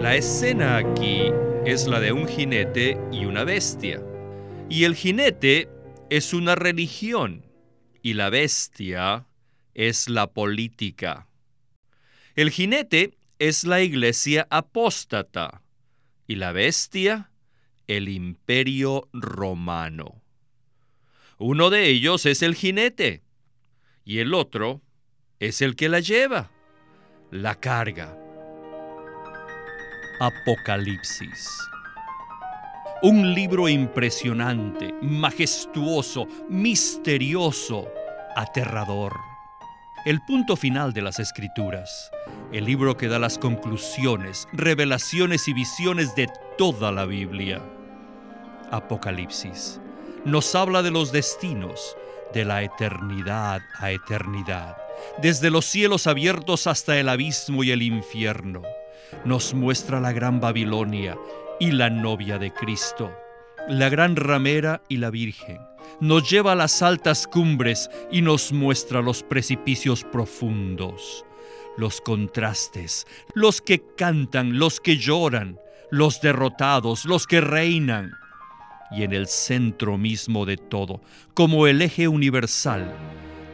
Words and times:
La 0.00 0.14
escena 0.14 0.76
aquí 0.76 1.32
es 1.66 1.88
la 1.88 1.98
de 1.98 2.12
un 2.12 2.28
jinete 2.28 2.96
y 3.10 3.24
una 3.24 3.42
bestia. 3.42 4.00
Y 4.70 4.84
el 4.84 4.94
jinete 4.94 5.68
es 6.08 6.32
una 6.32 6.54
religión 6.54 7.44
y 8.00 8.14
la 8.14 8.30
bestia 8.30 9.26
es 9.74 10.08
la 10.08 10.28
política. 10.28 11.26
El 12.36 12.50
jinete 12.50 13.18
es 13.40 13.64
la 13.64 13.80
iglesia 13.80 14.46
apóstata 14.50 15.62
y 16.28 16.36
la 16.36 16.52
bestia 16.52 17.32
el 17.88 18.08
imperio 18.08 19.08
romano. 19.12 20.22
Uno 21.38 21.70
de 21.70 21.88
ellos 21.88 22.24
es 22.24 22.42
el 22.42 22.54
jinete 22.54 23.24
y 24.04 24.20
el 24.20 24.32
otro 24.32 24.80
es 25.40 25.60
el 25.60 25.74
que 25.74 25.88
la 25.88 25.98
lleva, 25.98 26.52
la 27.32 27.56
carga. 27.56 28.27
Apocalipsis. 30.20 31.48
Un 33.04 33.34
libro 33.34 33.68
impresionante, 33.68 34.92
majestuoso, 35.00 36.26
misterioso, 36.48 37.88
aterrador. 38.34 39.14
El 40.04 40.20
punto 40.22 40.56
final 40.56 40.92
de 40.92 41.02
las 41.02 41.20
escrituras. 41.20 42.10
El 42.50 42.64
libro 42.64 42.96
que 42.96 43.06
da 43.06 43.20
las 43.20 43.38
conclusiones, 43.38 44.48
revelaciones 44.52 45.46
y 45.46 45.52
visiones 45.52 46.16
de 46.16 46.28
toda 46.56 46.90
la 46.90 47.04
Biblia. 47.04 47.62
Apocalipsis. 48.72 49.80
Nos 50.24 50.52
habla 50.56 50.82
de 50.82 50.90
los 50.90 51.12
destinos, 51.12 51.96
de 52.34 52.44
la 52.44 52.64
eternidad 52.64 53.60
a 53.78 53.92
eternidad, 53.92 54.78
desde 55.22 55.50
los 55.50 55.64
cielos 55.66 56.08
abiertos 56.08 56.66
hasta 56.66 56.98
el 56.98 57.08
abismo 57.08 57.62
y 57.62 57.70
el 57.70 57.82
infierno. 57.82 58.62
Nos 59.24 59.54
muestra 59.54 60.00
la 60.00 60.12
gran 60.12 60.40
Babilonia, 60.40 61.16
y 61.60 61.72
la 61.72 61.90
novia 61.90 62.38
de 62.38 62.52
Cristo, 62.52 63.12
la 63.68 63.88
gran 63.88 64.16
ramera 64.16 64.82
y 64.88 64.98
la 64.98 65.10
Virgen. 65.10 65.58
Nos 66.00 66.30
lleva 66.30 66.52
a 66.52 66.56
las 66.56 66.82
altas 66.82 67.26
cumbres 67.26 67.90
y 68.10 68.22
nos 68.22 68.52
muestra 68.52 69.02
los 69.02 69.22
precipicios 69.22 70.04
profundos, 70.04 71.24
los 71.76 72.00
contrastes, 72.00 73.06
los 73.34 73.60
que 73.60 73.82
cantan, 73.96 74.58
los 74.58 74.80
que 74.80 74.96
lloran, 74.96 75.58
los 75.90 76.20
derrotados, 76.20 77.04
los 77.04 77.26
que 77.26 77.40
reinan. 77.40 78.12
Y 78.90 79.02
en 79.02 79.12
el 79.12 79.26
centro 79.26 79.98
mismo 79.98 80.46
de 80.46 80.56
todo, 80.56 81.00
como 81.34 81.66
el 81.66 81.82
eje 81.82 82.08
universal, 82.08 82.94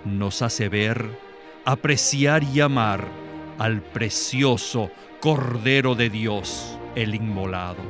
nos 0.04 0.42
hace 0.42 0.68
ver, 0.68 1.08
apreciar 1.64 2.44
y 2.44 2.60
amar 2.60 3.08
al 3.58 3.80
precioso 3.80 4.90
Cordero 5.24 5.94
de 5.94 6.10
Dios 6.10 6.78
el 6.96 7.14
inmolado, 7.14 7.80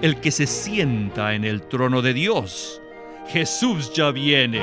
el 0.00 0.18
que 0.22 0.30
se 0.30 0.46
sienta 0.46 1.34
en 1.34 1.44
el 1.44 1.60
trono 1.60 2.00
de 2.00 2.14
Dios. 2.14 2.80
Jesús 3.28 3.92
ya 3.92 4.10
viene. 4.10 4.62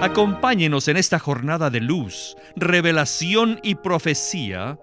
Acompáñenos 0.00 0.86
en 0.86 0.96
esta 0.96 1.18
jornada 1.18 1.68
de 1.68 1.80
luz, 1.80 2.36
revelación 2.54 3.58
y 3.64 3.74
profecía 3.74 4.78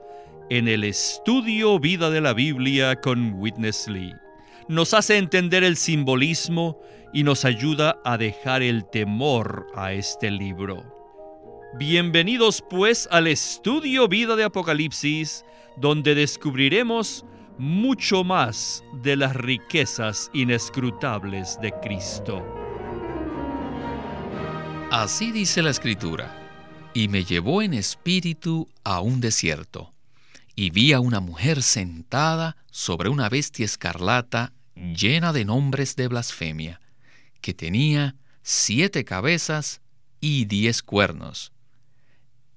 en 0.49 0.67
el 0.67 0.83
estudio 0.83 1.79
Vida 1.79 2.09
de 2.09 2.19
la 2.19 2.33
Biblia 2.33 2.99
con 2.99 3.35
Witness 3.35 3.87
Lee. 3.87 4.13
Nos 4.67 4.93
hace 4.93 5.15
entender 5.15 5.63
el 5.63 5.77
simbolismo 5.77 6.77
y 7.13 7.23
nos 7.23 7.45
ayuda 7.45 8.01
a 8.03 8.17
dejar 8.17 8.63
el 8.63 8.83
temor 8.89 9.67
a 9.75 9.93
este 9.93 10.29
libro. 10.29 10.83
Bienvenidos 11.79 12.61
pues 12.69 13.07
al 13.11 13.27
estudio 13.27 14.09
Vida 14.09 14.35
de 14.35 14.43
Apocalipsis, 14.43 15.45
donde 15.77 16.15
descubriremos 16.15 17.23
mucho 17.57 18.23
más 18.23 18.83
de 19.01 19.15
las 19.15 19.35
riquezas 19.35 20.29
inescrutables 20.33 21.59
de 21.61 21.71
Cristo. 21.81 22.45
Así 24.91 25.31
dice 25.31 25.61
la 25.61 25.71
Escritura, 25.71 26.33
y 26.93 27.07
me 27.07 27.23
llevó 27.23 27.61
en 27.61 27.73
espíritu 27.73 28.67
a 28.83 29.01
un 29.01 29.21
desierto, 29.21 29.91
y 30.55 30.69
vi 30.69 30.93
a 30.93 30.99
una 30.99 31.19
mujer 31.19 31.61
sentada 31.61 32.57
sobre 32.71 33.09
una 33.09 33.29
bestia 33.29 33.65
escarlata 33.65 34.53
llena 34.75 35.33
de 35.33 35.45
nombres 35.45 35.95
de 35.95 36.07
blasfemia, 36.07 36.79
que 37.41 37.53
tenía 37.53 38.15
siete 38.43 39.03
cabezas 39.03 39.81
y 40.19 40.45
diez 40.45 40.81
cuernos. 40.81 41.51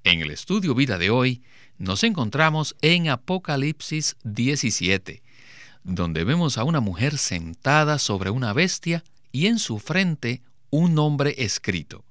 En 0.05 0.21
el 0.21 0.31
estudio 0.31 0.75
vida 0.75 0.99
de 0.99 1.11
hoy 1.11 1.43
nos 1.81 2.05
encontramos 2.05 2.77
en 2.83 3.09
Apocalipsis 3.09 4.17
17, 4.23 5.23
donde 5.83 6.25
vemos 6.25 6.59
a 6.59 6.65
una 6.65 6.81
mujer 6.81 7.17
sentada 7.17 7.99
sobre 7.99 8.29
una 8.29 8.53
bestia 8.53 9.03
y 9.33 9.47
en 9.47 9.59
su 9.59 9.79
frente 9.79 10.43
un 10.69 10.95
nombre 10.95 11.35
escrito. 11.39 12.05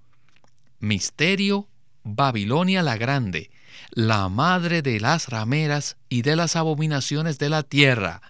Misterio 0.79 1.67
Babilonia 2.03 2.81
la 2.81 2.97
Grande, 2.97 3.51
la 3.91 4.27
madre 4.27 4.81
de 4.81 4.99
las 4.99 5.29
rameras 5.29 5.97
y 6.09 6.23
de 6.23 6.35
las 6.35 6.55
abominaciones 6.55 7.37
de 7.37 7.49
la 7.49 7.61
tierra. 7.61 8.23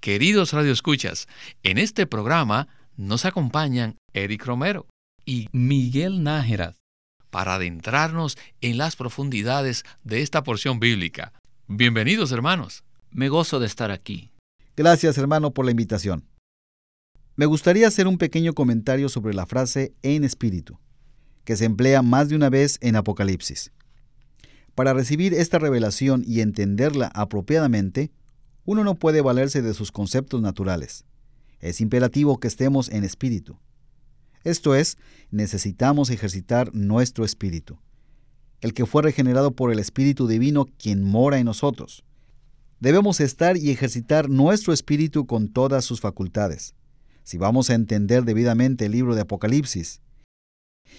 Queridos 0.00 0.52
radioescuchas, 0.52 1.28
en 1.62 1.78
este 1.78 2.08
programa 2.08 2.66
nos 2.96 3.24
acompañan 3.24 3.96
Eric 4.12 4.44
Romero 4.44 4.88
y 5.24 5.48
Miguel 5.52 6.24
Nájera 6.24 6.74
para 7.34 7.56
adentrarnos 7.56 8.38
en 8.60 8.78
las 8.78 8.94
profundidades 8.94 9.82
de 10.04 10.22
esta 10.22 10.44
porción 10.44 10.78
bíblica. 10.78 11.32
Bienvenidos 11.66 12.30
hermanos. 12.30 12.84
Me 13.10 13.28
gozo 13.28 13.58
de 13.58 13.66
estar 13.66 13.90
aquí. 13.90 14.30
Gracias 14.76 15.18
hermano 15.18 15.50
por 15.50 15.64
la 15.64 15.72
invitación. 15.72 16.28
Me 17.34 17.46
gustaría 17.46 17.88
hacer 17.88 18.06
un 18.06 18.18
pequeño 18.18 18.52
comentario 18.52 19.08
sobre 19.08 19.34
la 19.34 19.46
frase 19.46 19.96
en 20.02 20.22
espíritu, 20.22 20.78
que 21.42 21.56
se 21.56 21.64
emplea 21.64 22.02
más 22.02 22.28
de 22.28 22.36
una 22.36 22.50
vez 22.50 22.78
en 22.80 22.94
Apocalipsis. 22.94 23.72
Para 24.76 24.94
recibir 24.94 25.34
esta 25.34 25.58
revelación 25.58 26.22
y 26.24 26.40
entenderla 26.40 27.10
apropiadamente, 27.16 28.12
uno 28.64 28.84
no 28.84 28.94
puede 28.94 29.22
valerse 29.22 29.60
de 29.60 29.74
sus 29.74 29.90
conceptos 29.90 30.40
naturales. 30.40 31.04
Es 31.58 31.80
imperativo 31.80 32.38
que 32.38 32.46
estemos 32.46 32.88
en 32.90 33.02
espíritu. 33.02 33.58
Esto 34.44 34.74
es, 34.74 34.98
necesitamos 35.30 36.10
ejercitar 36.10 36.74
nuestro 36.74 37.24
espíritu, 37.24 37.78
el 38.60 38.74
que 38.74 38.86
fue 38.86 39.02
regenerado 39.02 39.52
por 39.52 39.72
el 39.72 39.78
Espíritu 39.78 40.28
Divino 40.28 40.66
quien 40.78 41.02
mora 41.02 41.38
en 41.38 41.46
nosotros. 41.46 42.04
Debemos 42.78 43.20
estar 43.20 43.56
y 43.56 43.70
ejercitar 43.70 44.28
nuestro 44.28 44.74
espíritu 44.74 45.26
con 45.26 45.48
todas 45.48 45.86
sus 45.86 46.00
facultades. 46.00 46.74
Si 47.22 47.38
vamos 47.38 47.70
a 47.70 47.74
entender 47.74 48.24
debidamente 48.24 48.84
el 48.84 48.92
libro 48.92 49.14
de 49.14 49.22
Apocalipsis, 49.22 50.02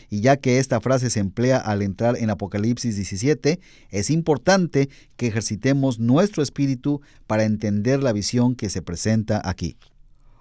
y 0.09 0.21
ya 0.21 0.37
que 0.37 0.57
esta 0.57 0.81
frase 0.81 1.11
se 1.11 1.19
emplea 1.19 1.57
al 1.57 1.83
entrar 1.83 2.17
en 2.17 2.31
Apocalipsis 2.31 2.95
17, 2.95 3.59
es 3.91 4.09
importante 4.09 4.89
que 5.15 5.27
ejercitemos 5.27 5.99
nuestro 5.99 6.41
espíritu 6.41 7.01
para 7.27 7.43
entender 7.43 8.01
la 8.01 8.11
visión 8.11 8.55
que 8.55 8.69
se 8.69 8.81
presenta 8.81 9.39
aquí. 9.47 9.77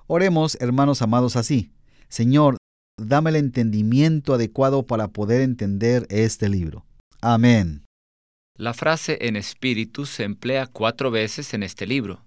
Oremos, 0.06 0.56
hermanos 0.60 1.02
amados, 1.02 1.36
así. 1.36 1.70
Señor, 2.08 2.56
dame 2.98 3.30
el 3.30 3.36
entendimiento 3.36 4.34
adecuado 4.34 4.84
para 4.84 5.08
poder 5.08 5.40
entender 5.40 6.06
este 6.10 6.48
libro. 6.48 6.84
Amén. 7.20 7.84
La 8.56 8.74
frase 8.74 9.18
en 9.22 9.36
espíritu 9.36 10.06
se 10.06 10.24
emplea 10.24 10.66
cuatro 10.66 11.10
veces 11.10 11.54
en 11.54 11.62
este 11.62 11.86
libro, 11.86 12.22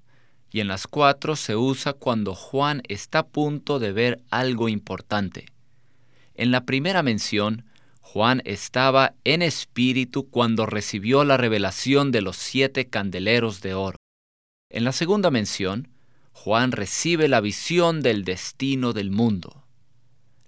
y 0.51 0.59
en 0.59 0.67
las 0.67 0.87
cuatro 0.87 1.35
se 1.35 1.55
usa 1.55 1.93
cuando 1.93 2.35
Juan 2.35 2.81
está 2.87 3.19
a 3.19 3.27
punto 3.27 3.79
de 3.79 3.91
ver 3.93 4.21
algo 4.29 4.69
importante. 4.69 5.45
En 6.35 6.51
la 6.51 6.65
primera 6.65 7.01
mención, 7.03 7.65
Juan 8.01 8.41
estaba 8.45 9.13
en 9.23 9.41
espíritu 9.41 10.29
cuando 10.29 10.65
recibió 10.65 11.23
la 11.23 11.37
revelación 11.37 12.11
de 12.11 12.21
los 12.21 12.37
siete 12.37 12.87
candeleros 12.87 13.61
de 13.61 13.73
oro. 13.73 13.97
En 14.69 14.83
la 14.83 14.91
segunda 14.91 15.31
mención, 15.31 15.89
Juan 16.31 16.71
recibe 16.71 17.27
la 17.27 17.41
visión 17.41 18.01
del 18.01 18.23
destino 18.23 18.93
del 18.93 19.11
mundo. 19.11 19.66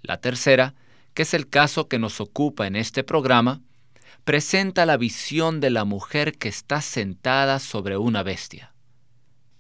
La 0.02 0.20
tercera, 0.22 0.76
que 1.14 1.24
es 1.24 1.34
el 1.34 1.50
caso 1.50 1.88
que 1.88 2.00
nos 2.00 2.22
ocupa 2.22 2.68
en 2.68 2.76
este 2.76 3.04
programa, 3.04 3.62
presenta 4.24 4.86
la 4.86 4.98
visión 4.98 5.60
de 5.60 5.70
la 5.70 5.86
mujer 5.86 6.38
que 6.38 6.50
está 6.50 6.82
sentada 6.82 7.60
sobre 7.60 7.98
una 7.98 8.24
bestia. 8.24 8.74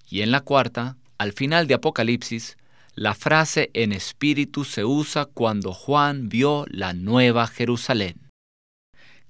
Y 0.07 0.21
en 0.21 0.31
la 0.31 0.41
cuarta, 0.41 0.97
al 1.17 1.33
final 1.33 1.67
de 1.67 1.75
Apocalipsis, 1.75 2.57
la 2.95 3.13
frase 3.13 3.69
en 3.73 3.91
espíritu 3.91 4.65
se 4.65 4.83
usa 4.83 5.25
cuando 5.25 5.73
Juan 5.73 6.29
vio 6.29 6.65
la 6.69 6.93
nueva 6.93 7.47
Jerusalén. 7.47 8.29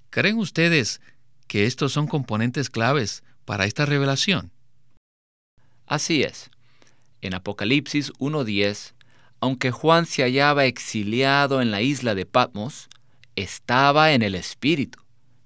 ¿Creen 0.09 0.37
ustedes 0.37 1.01
que 1.47 1.65
estos 1.65 1.93
son 1.93 2.07
componentes 2.07 2.69
claves 2.69 3.23
para 3.45 3.65
esta 3.65 3.85
revelación? 3.85 4.51
Así 5.85 6.23
es. 6.23 6.49
En 7.21 7.33
Apocalipsis 7.33 8.13
1.10 8.13 8.93
aunque 9.41 9.71
Juan 9.71 10.05
se 10.05 10.23
hallaba 10.23 10.65
exiliado 10.65 11.61
en 11.61 11.71
la 11.71 11.81
isla 11.81 12.15
de 12.15 12.25
Patmos, 12.25 12.89
estaba 13.35 14.13
en 14.13 14.21
el 14.21 14.35
Espíritu, 14.35 14.99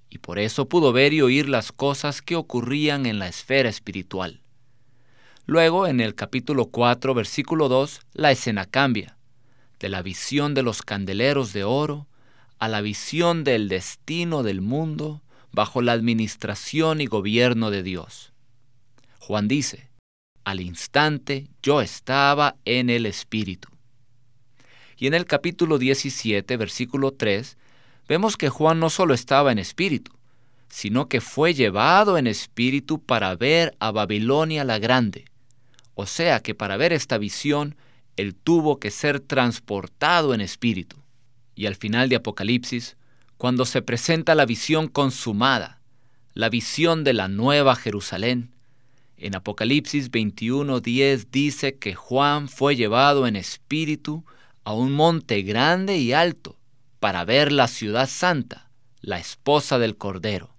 y 0.10 0.18
por 0.18 0.40
eso 0.40 0.68
pudo 0.68 0.94
ver 0.94 1.14
y 1.14 1.22
oír 1.22 1.50
las 1.50 1.72
cosas 1.72 2.22
que 2.22 2.36
ocurrían 2.36 3.06
en 3.06 3.20
la 3.20 3.28
esfera 3.28 3.70
espiritual. 3.70 4.42
Luego, 5.46 5.88
en 5.88 6.00
el 6.00 6.16
capítulo 6.16 6.68
4, 6.68 7.14
versículo 7.14 7.68
2, 7.68 8.00
la 8.14 8.32
escena 8.32 8.66
cambia. 8.66 9.18
De 9.80 9.90
la 9.90 10.02
visión 10.02 10.54
de 10.54 10.64
los 10.64 10.82
candeleros 10.82 11.52
de 11.52 11.66
oro 11.66 12.08
a 12.58 12.70
la 12.70 12.80
visión 12.80 13.44
del 13.44 13.68
destino 13.68 14.42
del 14.42 14.62
mundo 14.62 15.22
bajo 15.52 15.82
la 15.82 15.92
administración 15.92 17.02
y 17.02 17.08
gobierno 17.08 17.72
de 17.72 17.84
Dios. 17.84 18.32
Juan 19.20 19.50
dice, 19.50 19.90
al 20.46 20.62
instante 20.62 21.50
yo 21.62 21.82
estaba 21.82 22.56
en 22.64 22.90
el 22.90 23.06
Espíritu. 23.06 23.73
Y 24.98 25.08
en 25.08 25.14
el 25.14 25.26
capítulo 25.26 25.78
17, 25.78 26.58
versículo 26.58 27.12
3, 27.12 27.58
vemos 28.08 28.38
que 28.38 28.50
Juan 28.50 28.80
no 28.80 28.90
solo 28.90 29.14
estaba 29.14 29.52
en 29.52 29.60
espíritu, 29.60 30.12
sino 30.70 31.08
que 31.08 31.22
fue 31.22 31.54
llevado 31.54 32.18
en 32.18 32.28
espíritu 32.28 33.00
para 33.02 33.36
ver 33.36 33.76
a 33.80 33.92
Babilonia 33.92 34.64
la 34.64 34.80
Grande. 34.80 35.26
O 35.96 36.06
sea 36.06 36.42
que 36.42 36.56
para 36.56 36.78
ver 36.78 36.94
esta 36.94 37.18
visión, 37.18 37.76
él 38.18 38.36
tuvo 38.36 38.80
que 38.80 38.92
ser 38.92 39.20
transportado 39.20 40.34
en 40.34 40.42
espíritu. 40.42 40.98
Y 41.56 41.66
al 41.66 41.76
final 41.76 42.10
de 42.10 42.16
Apocalipsis, 42.16 42.98
cuando 43.38 43.66
se 43.66 43.82
presenta 43.82 44.36
la 44.36 44.46
visión 44.46 44.88
consumada, 44.88 45.80
la 46.34 46.50
visión 46.50 47.04
de 47.04 47.14
la 47.14 47.28
nueva 47.28 47.76
Jerusalén, 47.76 48.54
en 49.18 49.36
Apocalipsis 49.36 50.12
21:10 50.12 51.28
dice 51.32 51.76
que 51.76 51.94
Juan 51.94 52.50
fue 52.50 52.76
llevado 52.76 53.28
en 53.28 53.36
espíritu 53.36 54.26
a 54.64 54.74
un 54.74 54.92
monte 54.92 55.42
grande 55.42 55.98
y 55.98 56.14
alto 56.14 56.58
para 57.00 57.26
ver 57.26 57.52
la 57.52 57.68
ciudad 57.68 58.08
santa, 58.08 58.70
la 59.02 59.20
esposa 59.20 59.80
del 59.80 59.98
Cordero 59.98 60.54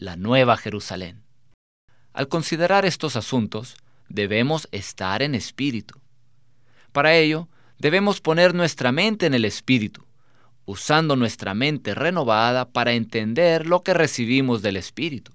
la 0.00 0.16
Nueva 0.16 0.56
Jerusalén. 0.56 1.24
Al 2.12 2.28
considerar 2.28 2.84
estos 2.84 3.16
asuntos, 3.16 3.76
debemos 4.08 4.68
estar 4.70 5.22
en 5.22 5.34
espíritu. 5.34 6.00
Para 6.92 7.14
ello, 7.14 7.48
debemos 7.78 8.20
poner 8.20 8.54
nuestra 8.54 8.92
mente 8.92 9.26
en 9.26 9.34
el 9.34 9.44
espíritu, 9.44 10.06
usando 10.66 11.16
nuestra 11.16 11.54
mente 11.54 11.94
renovada 11.94 12.68
para 12.68 12.92
entender 12.92 13.66
lo 13.66 13.82
que 13.82 13.94
recibimos 13.94 14.62
del 14.62 14.76
espíritu. 14.76 15.32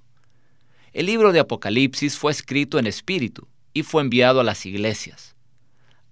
El 0.94 1.08
libro 1.08 1.34
de 1.34 1.40
Apocalipsis 1.40 2.18
fue 2.18 2.32
escrito 2.32 2.80
en 2.80 2.88
espíritu 2.88 3.48
y 3.74 3.84
fue 3.84 4.02
enviado 4.02 4.40
a 4.40 4.44
las 4.44 4.66
iglesias. 4.66 5.36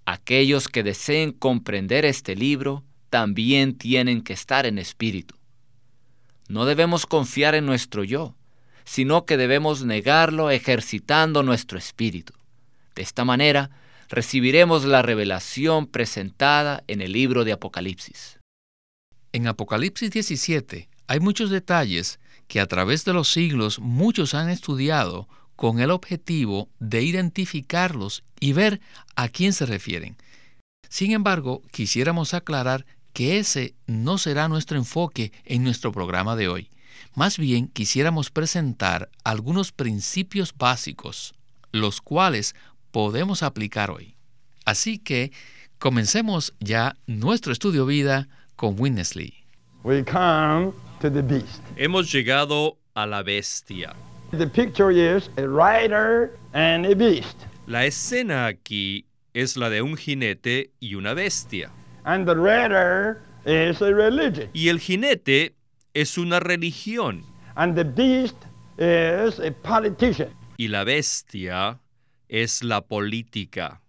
Aquellos 0.04 0.68
que 0.68 0.82
deseen 0.82 1.32
comprender 1.32 2.04
este 2.04 2.34
libro 2.34 2.84
también 3.10 3.76
tienen 3.76 4.22
que 4.22 4.32
estar 4.32 4.66
en 4.66 4.78
espíritu. 4.78 5.36
No 6.48 6.64
debemos 6.64 7.06
confiar 7.06 7.54
en 7.54 7.66
nuestro 7.66 8.02
yo, 8.04 8.34
sino 8.84 9.24
que 9.26 9.36
debemos 9.36 9.84
negarlo 9.84 10.50
ejercitando 10.50 11.42
nuestro 11.42 11.78
espíritu. 11.78 12.32
De 12.94 13.02
esta 13.02 13.24
manera, 13.24 13.70
recibiremos 14.08 14.84
la 14.84 15.02
revelación 15.02 15.86
presentada 15.86 16.82
en 16.88 17.00
el 17.00 17.12
libro 17.12 17.44
de 17.44 17.52
Apocalipsis. 17.52 18.38
En 19.32 19.46
Apocalipsis 19.46 20.10
17 20.10 20.88
hay 21.06 21.20
muchos 21.20 21.48
detalles 21.50 22.18
que 22.48 22.60
a 22.60 22.66
través 22.66 23.04
de 23.04 23.14
los 23.14 23.28
siglos 23.28 23.78
muchos 23.78 24.34
han 24.34 24.50
estudiado 24.50 25.28
con 25.62 25.78
el 25.78 25.92
objetivo 25.92 26.68
de 26.80 27.04
identificarlos 27.04 28.24
y 28.40 28.52
ver 28.52 28.80
a 29.14 29.28
quién 29.28 29.52
se 29.52 29.64
refieren. 29.64 30.16
Sin 30.88 31.12
embargo, 31.12 31.62
quisiéramos 31.70 32.34
aclarar 32.34 32.84
que 33.12 33.38
ese 33.38 33.76
no 33.86 34.18
será 34.18 34.48
nuestro 34.48 34.76
enfoque 34.76 35.30
en 35.44 35.62
nuestro 35.62 35.92
programa 35.92 36.34
de 36.34 36.48
hoy. 36.48 36.68
Más 37.14 37.38
bien 37.38 37.68
quisiéramos 37.68 38.32
presentar 38.32 39.08
algunos 39.22 39.70
principios 39.70 40.52
básicos, 40.52 41.32
los 41.70 42.00
cuales 42.00 42.56
podemos 42.90 43.44
aplicar 43.44 43.92
hoy. 43.92 44.16
Así 44.64 44.98
que 44.98 45.30
comencemos 45.78 46.54
ya 46.58 46.96
nuestro 47.06 47.52
estudio 47.52 47.86
vida 47.86 48.26
con 48.56 48.74
Winnesley. 48.80 49.44
Hemos 51.76 52.10
llegado 52.10 52.78
a 52.94 53.06
la 53.06 53.22
bestia. 53.22 53.94
La 57.66 57.84
escena 57.84 58.46
aquí 58.46 59.04
es 59.34 59.58
la 59.58 59.68
de 59.68 59.82
un 59.82 59.94
jinete 59.96 60.70
y 60.80 60.94
una 60.94 61.12
bestia. 61.12 61.70
Y 64.54 64.68
el 64.68 64.80
jinete 64.80 65.54
es 65.92 66.16
una 66.16 66.40
religión. 66.40 67.26
Y 70.56 70.68
la 70.68 70.84
bestia 70.84 71.80
es 72.28 72.62
la 72.62 72.80
política. 72.80 73.82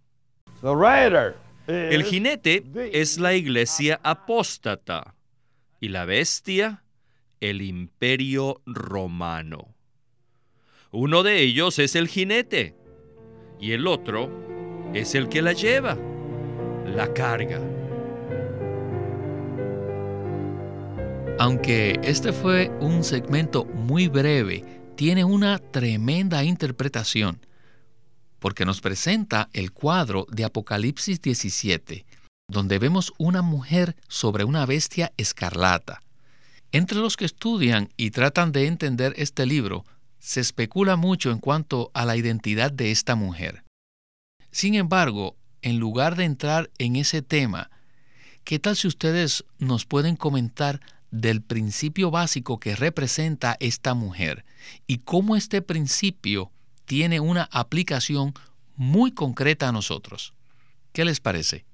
El 1.68 2.04
jinete 2.04 2.66
es 2.92 3.18
la 3.18 3.34
iglesia 3.34 4.01
apóstata 4.04 5.16
y 5.80 5.88
la 5.88 6.04
bestia 6.04 6.84
el 7.39 7.62
imperio 7.62 8.62
romano. 8.66 9.73
Uno 10.95 11.24
de 11.24 11.42
ellos 11.42 11.80
es 11.80 11.95
el 11.95 12.07
jinete 12.07 12.75
y 13.60 13.72
el 13.72 13.88
otro 13.88 14.30
es 14.94 15.16
el 15.16 15.28
que 15.28 15.42
la 15.42 15.54
lleva, 15.54 15.98
la 16.86 17.12
carga. 17.16 17.60
Aunque 21.40 22.00
este 22.04 22.31
fue 22.31 22.69
un 22.80 23.04
segmento 23.04 23.66
muy 23.66 24.07
breve, 24.07 24.63
tiene 24.95 25.25
una 25.25 25.57
tremenda 25.57 26.44
interpretación, 26.44 27.44
porque 28.38 28.63
nos 28.63 28.80
presenta 28.80 29.50
el 29.51 29.72
cuadro 29.72 30.28
de 30.30 30.46
Apocalipsis 30.46 31.19
17, 31.24 32.06
donde 32.48 32.78
vemos 32.78 33.13
una 33.18 33.42
mujer 33.42 33.96
sobre 34.07 34.44
una 34.44 34.68
bestia 34.68 35.12
escarlata. 35.18 36.04
Entre 36.72 37.00
los 37.00 37.18
que 37.18 37.25
estudian 37.25 37.89
y 37.98 38.12
tratan 38.12 38.51
de 38.51 38.68
entender 38.68 39.16
este 39.18 39.48
libro, 39.48 39.86
se 40.24 40.40
especula 40.40 40.96
mucho 40.96 41.31
en 41.31 41.40
cuanto 41.40 41.92
a 41.94 42.06
la 42.06 42.16
identidad 42.16 42.72
de 42.72 42.92
esta 42.92 43.16
mujer. 43.16 43.66
Sin 44.52 44.74
embargo, 44.75 45.36
en 45.62 45.80
lugar 45.80 46.16
de 46.16 46.24
entrar 46.24 46.72
en 46.78 46.96
ese 46.96 47.22
tema, 47.22 47.70
¿qué 48.46 48.58
tal 48.58 48.78
si 48.78 48.88
ustedes 48.88 49.44
nos 49.60 49.86
pueden 49.86 50.16
comentar 50.16 50.80
del 51.12 51.42
principio 51.42 52.10
básico 52.10 52.58
que 52.58 52.74
representa 52.74 53.58
esta 53.60 53.96
mujer 53.96 54.46
y 54.88 55.00
cómo 55.00 55.36
este 55.36 55.62
principio 55.62 56.52
tiene 56.86 57.20
una 57.20 57.50
aplicación 57.52 58.34
muy 58.77 59.12
concreta 59.12 59.68
a 59.68 59.72
nosotros. 59.74 60.34
¿Qué 60.94 61.03
les 61.03 61.20
parece? 61.20 61.65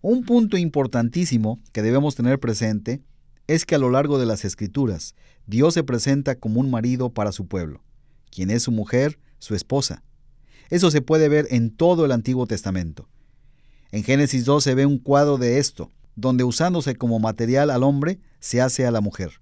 Un 0.00 0.24
punto 0.24 0.56
importantísimo 0.56 1.60
que 1.72 1.82
debemos 1.82 2.16
tener 2.16 2.40
presente 2.40 3.02
es 3.46 3.64
que 3.64 3.76
a 3.76 3.78
lo 3.78 3.88
largo 3.90 4.18
de 4.18 4.26
las 4.26 4.44
escrituras 4.44 5.14
Dios 5.48 5.72
se 5.72 5.82
presenta 5.82 6.34
como 6.34 6.60
un 6.60 6.70
marido 6.70 7.08
para 7.08 7.32
su 7.32 7.46
pueblo, 7.46 7.82
quien 8.30 8.50
es 8.50 8.64
su 8.64 8.70
mujer, 8.70 9.18
su 9.38 9.54
esposa. 9.54 10.04
Eso 10.68 10.90
se 10.90 11.00
puede 11.00 11.30
ver 11.30 11.46
en 11.50 11.70
todo 11.74 12.04
el 12.04 12.12
Antiguo 12.12 12.46
Testamento. 12.46 13.08
En 13.90 14.04
Génesis 14.04 14.44
2 14.44 14.62
se 14.62 14.74
ve 14.74 14.84
un 14.84 14.98
cuadro 14.98 15.38
de 15.38 15.58
esto, 15.58 15.90
donde 16.16 16.44
usándose 16.44 16.96
como 16.96 17.18
material 17.18 17.70
al 17.70 17.82
hombre, 17.82 18.20
se 18.40 18.60
hace 18.60 18.86
a 18.86 18.90
la 18.90 19.00
mujer. 19.00 19.40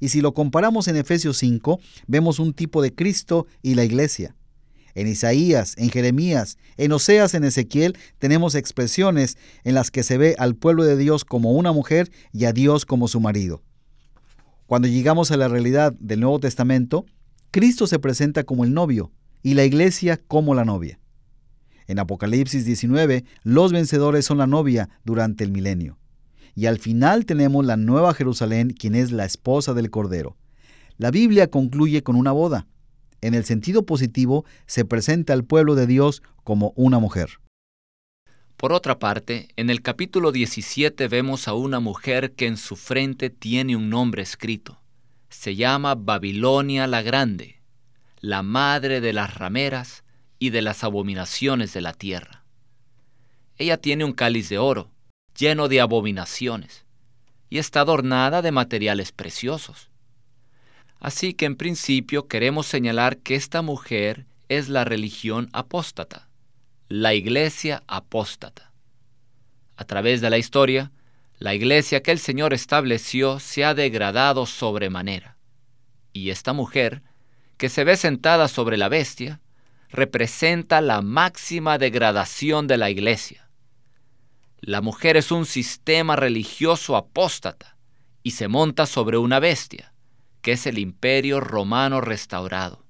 Y 0.00 0.10
si 0.10 0.20
lo 0.20 0.34
comparamos 0.34 0.86
en 0.86 0.96
Efesios 0.96 1.38
5, 1.38 1.80
vemos 2.06 2.40
un 2.40 2.52
tipo 2.52 2.82
de 2.82 2.94
Cristo 2.94 3.46
y 3.62 3.74
la 3.74 3.84
iglesia. 3.84 4.36
En 4.94 5.08
Isaías, 5.08 5.72
en 5.78 5.88
Jeremías, 5.88 6.58
en 6.76 6.92
Oseas, 6.92 7.32
en 7.32 7.44
Ezequiel, 7.44 7.96
tenemos 8.18 8.54
expresiones 8.54 9.38
en 9.64 9.72
las 9.72 9.90
que 9.90 10.02
se 10.02 10.18
ve 10.18 10.36
al 10.38 10.56
pueblo 10.56 10.84
de 10.84 10.98
Dios 10.98 11.24
como 11.24 11.52
una 11.52 11.72
mujer 11.72 12.10
y 12.34 12.44
a 12.44 12.52
Dios 12.52 12.84
como 12.84 13.08
su 13.08 13.20
marido. 13.20 13.62
Cuando 14.68 14.86
llegamos 14.86 15.30
a 15.30 15.38
la 15.38 15.48
realidad 15.48 15.94
del 15.98 16.20
Nuevo 16.20 16.40
Testamento, 16.40 17.06
Cristo 17.50 17.86
se 17.86 17.98
presenta 17.98 18.44
como 18.44 18.64
el 18.64 18.74
novio 18.74 19.10
y 19.42 19.54
la 19.54 19.64
iglesia 19.64 20.18
como 20.18 20.54
la 20.54 20.66
novia. 20.66 21.00
En 21.86 21.98
Apocalipsis 21.98 22.66
19, 22.66 23.24
los 23.44 23.72
vencedores 23.72 24.26
son 24.26 24.36
la 24.36 24.46
novia 24.46 24.90
durante 25.06 25.42
el 25.42 25.52
milenio. 25.52 25.96
Y 26.54 26.66
al 26.66 26.78
final 26.78 27.24
tenemos 27.24 27.64
la 27.64 27.78
Nueva 27.78 28.12
Jerusalén, 28.12 28.74
quien 28.78 28.94
es 28.94 29.10
la 29.10 29.24
esposa 29.24 29.72
del 29.72 29.90
Cordero. 29.90 30.36
La 30.98 31.10
Biblia 31.10 31.50
concluye 31.50 32.02
con 32.02 32.14
una 32.14 32.32
boda. 32.32 32.66
En 33.22 33.32
el 33.32 33.46
sentido 33.46 33.86
positivo, 33.86 34.44
se 34.66 34.84
presenta 34.84 35.32
al 35.32 35.44
pueblo 35.44 35.76
de 35.76 35.86
Dios 35.86 36.22
como 36.44 36.74
una 36.76 36.98
mujer. 36.98 37.30
Por 38.58 38.72
otra 38.72 38.98
parte, 38.98 39.50
en 39.54 39.70
el 39.70 39.82
capítulo 39.82 40.32
17 40.32 41.06
vemos 41.06 41.46
a 41.46 41.54
una 41.54 41.78
mujer 41.78 42.32
que 42.32 42.48
en 42.48 42.56
su 42.56 42.74
frente 42.74 43.30
tiene 43.30 43.76
un 43.76 43.88
nombre 43.88 44.20
escrito. 44.20 44.80
Se 45.28 45.54
llama 45.54 45.94
Babilonia 45.94 46.88
la 46.88 47.02
Grande, 47.02 47.60
la 48.18 48.42
madre 48.42 49.00
de 49.00 49.12
las 49.12 49.36
rameras 49.36 50.02
y 50.40 50.50
de 50.50 50.62
las 50.62 50.82
abominaciones 50.82 51.72
de 51.72 51.82
la 51.82 51.92
tierra. 51.92 52.42
Ella 53.58 53.76
tiene 53.76 54.04
un 54.04 54.12
cáliz 54.12 54.48
de 54.48 54.58
oro, 54.58 54.90
lleno 55.38 55.68
de 55.68 55.80
abominaciones, 55.80 56.84
y 57.48 57.58
está 57.58 57.82
adornada 57.82 58.42
de 58.42 58.50
materiales 58.50 59.12
preciosos. 59.12 59.88
Así 60.98 61.32
que 61.32 61.46
en 61.46 61.54
principio 61.54 62.26
queremos 62.26 62.66
señalar 62.66 63.18
que 63.18 63.36
esta 63.36 63.62
mujer 63.62 64.26
es 64.48 64.68
la 64.68 64.84
religión 64.84 65.48
apóstata, 65.52 66.27
la 66.88 67.12
iglesia 67.12 67.82
apóstata. 67.86 68.72
A 69.76 69.84
través 69.84 70.22
de 70.22 70.30
la 70.30 70.38
historia, 70.38 70.90
la 71.38 71.54
iglesia 71.54 72.02
que 72.02 72.10
el 72.10 72.18
Señor 72.18 72.54
estableció 72.54 73.40
se 73.40 73.64
ha 73.64 73.74
degradado 73.74 74.46
sobremanera. 74.46 75.36
Y 76.14 76.30
esta 76.30 76.54
mujer, 76.54 77.02
que 77.58 77.68
se 77.68 77.84
ve 77.84 77.96
sentada 77.96 78.48
sobre 78.48 78.78
la 78.78 78.88
bestia, 78.88 79.40
representa 79.90 80.80
la 80.80 81.02
máxima 81.02 81.76
degradación 81.76 82.66
de 82.66 82.78
la 82.78 82.88
iglesia. 82.88 83.50
La 84.60 84.80
mujer 84.80 85.18
es 85.18 85.30
un 85.30 85.44
sistema 85.44 86.16
religioso 86.16 86.96
apóstata 86.96 87.76
y 88.22 88.30
se 88.30 88.48
monta 88.48 88.86
sobre 88.86 89.18
una 89.18 89.40
bestia, 89.40 89.92
que 90.40 90.52
es 90.52 90.66
el 90.66 90.78
imperio 90.78 91.40
romano 91.40 92.00
restaurado. 92.00 92.84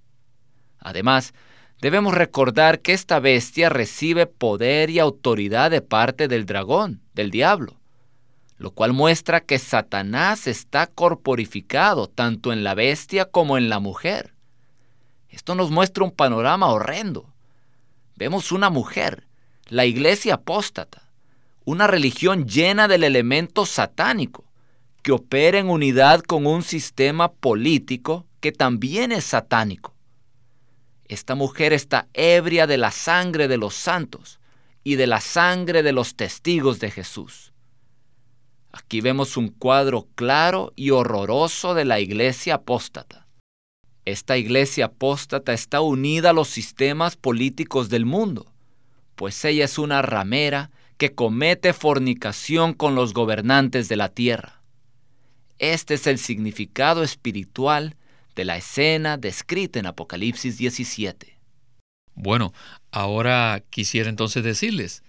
Además, 0.78 1.35
debemos 1.80 2.14
recordar 2.14 2.80
que 2.80 2.92
esta 2.92 3.20
bestia 3.20 3.68
recibe 3.68 4.26
poder 4.26 4.90
y 4.90 4.99
autoridad 4.99 5.70
de 5.70 5.80
parte 5.80 6.28
del 6.28 6.47
dragón, 6.47 7.00
del 7.14 7.30
diablo, 7.30 7.76
lo 8.56 8.73
cual 8.73 8.92
muestra 8.92 9.40
que 9.40 9.58
Satanás 9.58 10.47
está 10.47 10.87
corporificado 10.87 12.08
tanto 12.08 12.52
en 12.52 12.64
la 12.64 12.75
bestia 12.75 13.26
como 13.26 13.56
en 13.56 13.68
la 13.68 13.78
mujer. 13.78 14.35
Esto 15.30 15.54
nos 15.54 15.70
muestra 15.70 16.04
un 16.04 16.11
panorama 16.11 16.68
horrendo. 16.68 17.32
Vemos 18.16 18.50
una 18.50 18.70
mujer, 18.70 19.25
la 19.68 19.85
iglesia 19.85 20.35
apóstata, 20.35 21.02
una 21.64 21.87
religión 21.87 22.47
llena 22.47 22.88
del 22.88 23.04
elemento 23.04 23.66
satánico, 23.66 24.44
que 25.02 25.12
opera 25.12 25.58
en 25.58 25.70
unidad 25.70 26.23
con 26.23 26.47
un 26.47 26.62
sistema 26.62 27.30
político 27.30 28.26
que 28.40 28.50
también 28.52 29.12
es 29.12 29.25
satánico. 29.25 29.94
Esta 31.08 31.34
mujer 31.34 31.72
está 31.72 32.06
ebria 32.12 32.66
de 32.66 32.76
la 32.76 32.90
sangre 32.90 33.48
de 33.48 33.56
los 33.56 33.74
santos 33.74 34.38
y 34.84 34.96
de 34.96 35.06
la 35.06 35.20
sangre 35.20 35.82
de 35.82 35.92
los 35.92 36.16
testigos 36.16 36.80
de 36.80 36.90
Jesús. 36.90 37.52
Aquí 38.72 39.00
vemos 39.00 39.36
un 39.38 39.48
cuadro 39.48 40.06
claro 40.14 40.72
y 40.76 40.90
horroroso 40.90 41.74
de 41.74 41.86
la 41.86 42.00
iglesia 42.00 42.56
apóstata. 42.56 43.26
Esta 44.04 44.36
iglesia 44.36 44.86
apóstata 44.86 45.52
está 45.52 45.80
unida 45.80 46.30
a 46.30 46.34
los 46.34 46.48
sistemas 46.48 47.16
políticos 47.16 47.88
del 47.88 48.06
mundo, 48.06 48.52
pues 49.16 49.44
ella 49.44 49.64
es 49.64 49.78
una 49.78 50.02
ramera 50.02 50.70
que 50.98 51.14
comete 51.14 51.72
fornicación 51.72 52.74
con 52.74 52.94
los 52.94 53.14
gobernantes 53.14 53.88
de 53.88 53.96
la 53.96 54.08
tierra. 54.10 54.62
Este 55.58 55.94
es 55.94 56.06
el 56.06 56.18
significado 56.18 57.02
espiritual 57.02 57.96
de 58.38 58.47
la 58.47 58.57
escena 58.57 59.18
descrita 59.18 59.78
en 59.78 59.87
Apocalipsis 59.87 60.57
17. 60.57 61.38
Bueno, 62.14 62.54
ahora 62.90 63.62
quisiera 63.68 64.09
entonces 64.09 64.42
decirles, 64.42 65.02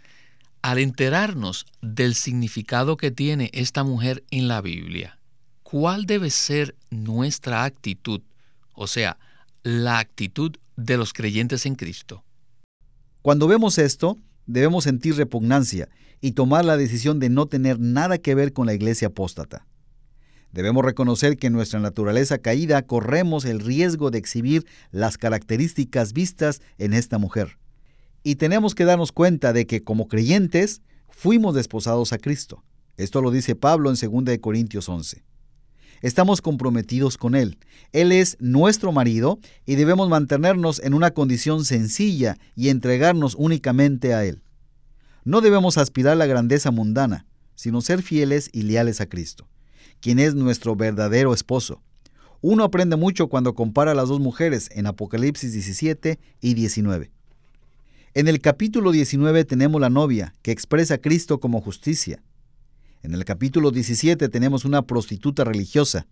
al 0.62 0.80
enterarnos 0.80 1.66
del 1.82 2.14
significado 2.16 2.98
que 2.98 3.12
tiene 3.12 3.50
esta 3.54 3.86
mujer 3.86 4.26
en 4.32 4.50
la 4.50 4.60
Biblia, 4.60 5.18
¿cuál 5.64 6.06
debe 6.06 6.30
ser 6.30 6.76
nuestra 6.90 7.64
actitud 7.64 8.22
o 8.80 8.88
sea, 8.88 9.18
la 9.62 10.00
actitud 10.00 10.56
de 10.78 10.96
los 10.96 11.12
creyentes 11.12 11.66
en 11.66 11.76
Cristo. 11.76 12.24
Cuando 13.22 13.46
vemos 13.46 13.78
esto, 13.78 14.18
debemos 14.46 14.86
sentir 14.86 15.16
repugnancia 15.16 15.90
y 16.22 16.32
tomar 16.32 16.64
la 16.64 16.78
decisión 16.78 17.20
de 17.20 17.30
no 17.30 17.46
tener 17.46 17.78
nada 17.78 18.20
que 18.20 18.36
ver 18.36 18.54
con 18.54 18.68
la 18.68 18.74
iglesia 18.74 19.10
apóstata. 19.10 19.68
Debemos 20.52 20.84
reconocer 20.84 21.38
que 21.38 21.48
en 21.48 21.54
nuestra 21.54 21.80
naturaleza 21.80 22.38
caída 22.38 22.82
corremos 22.82 23.46
el 23.46 23.60
riesgo 23.60 24.12
de 24.12 24.18
exhibir 24.18 24.66
las 24.92 25.18
características 25.18 26.14
vistas 26.14 26.62
en 26.78 26.94
esta 26.94 27.18
mujer. 27.18 27.58
Y 28.24 28.36
tenemos 28.36 28.76
que 28.76 28.86
darnos 28.86 29.12
cuenta 29.12 29.54
de 29.54 29.66
que 29.68 29.84
como 29.84 30.08
creyentes 30.08 30.82
fuimos 31.10 31.56
desposados 31.56 32.14
a 32.14 32.18
Cristo. 32.18 32.64
Esto 32.98 33.22
lo 33.22 33.32
dice 33.32 33.56
Pablo 33.56 33.92
en 33.92 33.96
2 33.96 34.38
Corintios 34.40 34.90
11 34.90 35.24
estamos 36.02 36.42
comprometidos 36.42 37.18
con 37.18 37.36
Él. 37.36 37.58
Él 37.92 38.12
es 38.12 38.38
nuestro 38.40 38.92
marido 38.92 39.40
y 39.66 39.76
debemos 39.76 40.10
mantenernos 40.10 40.80
en 40.80 40.94
una 40.94 41.12
condición 41.12 41.66
sencilla 41.66 42.38
y 42.56 42.70
entregarnos 42.70 43.36
únicamente 43.36 44.14
a 44.14 44.26
Él. 44.26 44.42
No 45.24 45.42
debemos 45.42 45.78
aspirar 45.78 46.14
a 46.14 46.16
la 46.18 46.26
grandeza 46.26 46.72
mundana, 46.72 47.26
sino 47.56 47.82
ser 47.82 48.02
fieles 48.02 48.50
y 48.54 48.64
leales 48.64 49.02
a 49.02 49.08
Cristo, 49.08 49.48
quien 50.02 50.20
es 50.20 50.36
nuestro 50.36 50.76
verdadero 50.76 51.34
esposo. 51.34 51.82
Uno 52.42 52.64
aprende 52.64 52.96
mucho 52.96 53.28
cuando 53.28 53.54
compara 53.54 53.92
a 53.92 53.96
las 53.96 54.10
dos 54.10 54.20
mujeres 54.20 54.70
en 54.74 54.88
Apocalipsis 54.88 55.52
17 55.54 56.20
y 56.42 56.54
19. 56.54 57.12
En 58.14 58.28
el 58.28 58.40
capítulo 58.42 58.92
19 58.92 59.46
tenemos 59.46 59.80
la 59.80 59.90
novia, 59.90 60.34
que 60.42 60.52
expresa 60.52 60.96
a 60.96 60.98
Cristo 60.98 61.40
como 61.40 61.62
justicia. 61.62 62.24
En 63.04 63.14
el 63.14 63.24
capítulo 63.26 63.72
17 63.72 64.30
tenemos 64.30 64.66
una 64.66 64.82
prostituta 64.82 65.44
religiosa, 65.44 66.08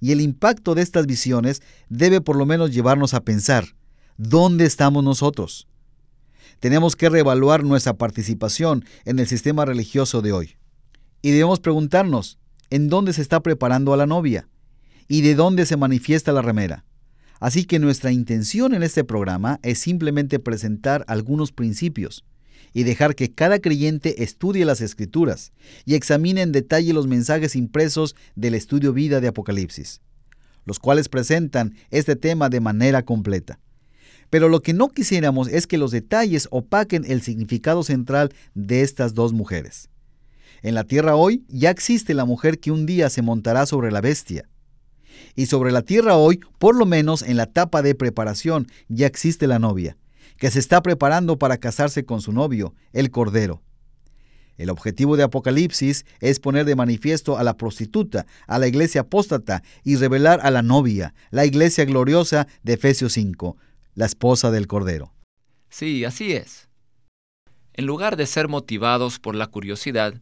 y 0.00 0.12
el 0.12 0.20
impacto 0.20 0.74
de 0.74 0.82
estas 0.82 1.06
visiones 1.06 1.62
debe 1.88 2.20
por 2.20 2.36
lo 2.36 2.46
menos 2.46 2.72
llevarnos 2.72 3.14
a 3.14 3.20
pensar, 3.20 3.64
¿dónde 4.16 4.64
estamos 4.64 5.04
nosotros? 5.04 5.68
Tenemos 6.60 6.96
que 6.96 7.08
reevaluar 7.08 7.64
nuestra 7.64 7.94
participación 7.94 8.84
en 9.04 9.18
el 9.18 9.26
sistema 9.26 9.64
religioso 9.64 10.22
de 10.22 10.32
hoy. 10.32 10.56
Y 11.20 11.30
debemos 11.30 11.60
preguntarnos, 11.60 12.38
¿en 12.74 12.88
dónde 12.88 13.12
se 13.12 13.22
está 13.22 13.40
preparando 13.40 13.92
a 13.92 13.96
la 13.96 14.04
novia? 14.04 14.48
¿Y 15.06 15.20
de 15.20 15.36
dónde 15.36 15.64
se 15.64 15.76
manifiesta 15.76 16.32
la 16.32 16.42
remera? 16.42 16.84
Así 17.38 17.66
que 17.66 17.78
nuestra 17.78 18.10
intención 18.10 18.74
en 18.74 18.82
este 18.82 19.04
programa 19.04 19.60
es 19.62 19.78
simplemente 19.78 20.40
presentar 20.40 21.04
algunos 21.06 21.52
principios 21.52 22.24
y 22.72 22.82
dejar 22.82 23.14
que 23.14 23.30
cada 23.32 23.60
creyente 23.60 24.24
estudie 24.24 24.64
las 24.64 24.80
escrituras 24.80 25.52
y 25.84 25.94
examine 25.94 26.42
en 26.42 26.50
detalle 26.50 26.92
los 26.92 27.06
mensajes 27.06 27.54
impresos 27.54 28.16
del 28.34 28.56
estudio 28.56 28.92
vida 28.92 29.20
de 29.20 29.28
Apocalipsis, 29.28 30.00
los 30.64 30.80
cuales 30.80 31.08
presentan 31.08 31.76
este 31.92 32.16
tema 32.16 32.48
de 32.48 32.58
manera 32.58 33.04
completa. 33.04 33.60
Pero 34.30 34.48
lo 34.48 34.62
que 34.62 34.72
no 34.72 34.88
quisiéramos 34.88 35.46
es 35.46 35.68
que 35.68 35.78
los 35.78 35.92
detalles 35.92 36.48
opaquen 36.50 37.04
el 37.06 37.22
significado 37.22 37.84
central 37.84 38.34
de 38.54 38.80
estas 38.80 39.14
dos 39.14 39.32
mujeres. 39.32 39.90
En 40.64 40.74
la 40.74 40.84
tierra 40.84 41.14
hoy 41.14 41.44
ya 41.48 41.68
existe 41.68 42.14
la 42.14 42.24
mujer 42.24 42.58
que 42.58 42.72
un 42.72 42.86
día 42.86 43.10
se 43.10 43.20
montará 43.20 43.66
sobre 43.66 43.92
la 43.92 44.00
bestia. 44.00 44.48
Y 45.36 45.44
sobre 45.44 45.70
la 45.70 45.82
tierra 45.82 46.16
hoy, 46.16 46.40
por 46.58 46.74
lo 46.74 46.86
menos 46.86 47.20
en 47.20 47.36
la 47.36 47.42
etapa 47.42 47.82
de 47.82 47.94
preparación, 47.94 48.66
ya 48.88 49.06
existe 49.06 49.46
la 49.46 49.58
novia 49.58 49.98
que 50.38 50.50
se 50.50 50.58
está 50.58 50.82
preparando 50.82 51.38
para 51.38 51.58
casarse 51.58 52.06
con 52.06 52.22
su 52.22 52.32
novio, 52.32 52.74
el 52.94 53.10
Cordero. 53.10 53.62
El 54.56 54.70
objetivo 54.70 55.18
de 55.18 55.24
Apocalipsis 55.24 56.06
es 56.20 56.40
poner 56.40 56.64
de 56.64 56.76
manifiesto 56.76 57.36
a 57.36 57.44
la 57.44 57.58
prostituta, 57.58 58.24
a 58.46 58.58
la 58.58 58.66
iglesia 58.66 59.02
apóstata 59.02 59.62
y 59.84 59.96
revelar 59.96 60.40
a 60.42 60.50
la 60.50 60.62
novia, 60.62 61.14
la 61.30 61.44
iglesia 61.44 61.84
gloriosa 61.84 62.48
de 62.62 62.72
Efesios 62.72 63.12
5, 63.12 63.58
la 63.94 64.06
esposa 64.06 64.50
del 64.50 64.66
Cordero. 64.66 65.12
Sí, 65.68 66.06
así 66.06 66.32
es. 66.32 66.68
En 67.74 67.84
lugar 67.84 68.16
de 68.16 68.26
ser 68.26 68.48
motivados 68.48 69.18
por 69.18 69.34
la 69.34 69.48
curiosidad, 69.48 70.14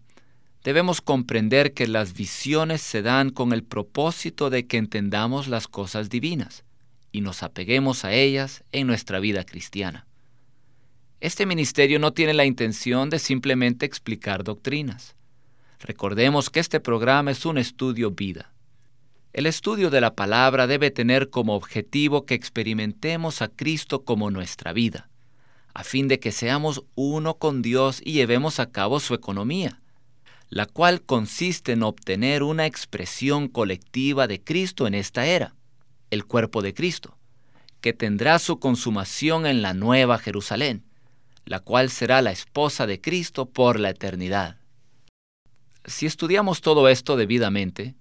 debemos 0.64 1.00
comprender 1.00 1.75
que 1.75 1.87
las 1.87 2.14
visiones 2.14 2.83
se 2.83 3.02
dan 3.02 3.31
con 3.31 3.52
el 3.52 3.64
propósito 3.64 4.50
de 4.50 4.66
que 4.66 4.76
entendamos 4.76 5.49
las 5.49 5.69
cosas 5.69 6.09
divinas 6.09 6.64
y 7.11 7.21
nos 7.21 7.42
apeguemos 7.42 8.04
a 8.04 8.12
ellas 8.12 8.64
en 8.73 8.87
nuestra 8.87 9.21
vida 9.21 9.45
cristiana. 9.45 10.07
Este 11.21 11.47
ministerio 11.47 11.99
no 11.99 12.12
tiene 12.12 12.35
la 12.35 12.47
intención 12.47 13.11
de 13.11 13.19
simplemente 13.19 13.87
explicar 13.87 14.42
doctrinas. 14.45 15.14
Recordemos 15.78 16.50
que 16.50 16.61
este 16.61 16.81
programa 16.81 17.31
es 17.31 17.45
un 17.45 17.59
estudio 17.59 18.11
vida. 18.11 18.52
El 19.33 19.47
estudio 19.47 19.90
de 19.90 20.00
la 20.00 20.14
palabra 20.14 20.66
debe 20.66 20.90
tener 20.90 21.31
como 21.31 21.54
objetivo 21.54 22.26
que 22.26 22.35
experimentemos 22.35 23.40
a 23.40 23.49
Cristo 23.49 24.04
como 24.04 24.31
nuestra 24.31 24.73
vida, 24.73 25.09
a 25.75 25.85
fin 25.85 26.07
de 26.07 26.21
que 26.21 26.33
seamos 26.33 26.85
uno 26.95 27.38
con 27.38 27.62
Dios 27.62 28.02
y 28.04 28.12
llevemos 28.12 28.61
a 28.61 28.71
cabo 28.71 29.00
su 29.00 29.14
economía, 29.14 29.82
la 30.53 30.67
cual 30.67 31.01
consiste 31.01 31.73
en 31.73 31.83
obtener 31.83 32.43
una 32.43 32.67
expresión 32.67 33.49
colectiva 33.49 34.27
de 34.27 34.45
Cristo 34.45 34.87
en 34.87 34.93
esta 34.93 35.25
era 35.25 35.55
el 36.11 36.27
cuerpo 36.27 36.61
de 36.61 36.75
Cristo, 36.75 37.17
que 37.81 37.95
tendrá 37.95 38.39
su 38.39 38.59
consumación 38.59 39.47
en 39.47 39.63
la 39.63 39.73
nueva 39.73 40.19
Jerusalén, 40.19 40.85
la 41.47 41.61
cual 41.61 41.89
será 41.89 42.21
la 42.21 42.33
esposa 42.33 42.87
de 42.87 43.01
Cristo 43.01 43.47
por 43.47 43.81
la 43.81 43.89
eternidad. 43.89 44.59
Si 45.87 46.05
estudiamos 46.05 46.61
todo 46.61 46.87
esto 46.91 47.17
debidamente, 47.17 47.95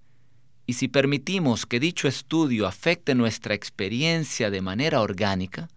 y 0.66 0.74
si 0.74 0.90
permitimos 0.90 1.66
que 1.66 1.80
dicho 1.80 2.10
estudio 2.10 2.68
afecte 2.68 3.16
nuestra 3.16 3.54
experiencia 3.54 4.52
de 4.52 4.60
manera 4.60 5.00
orgánica, 5.00 5.70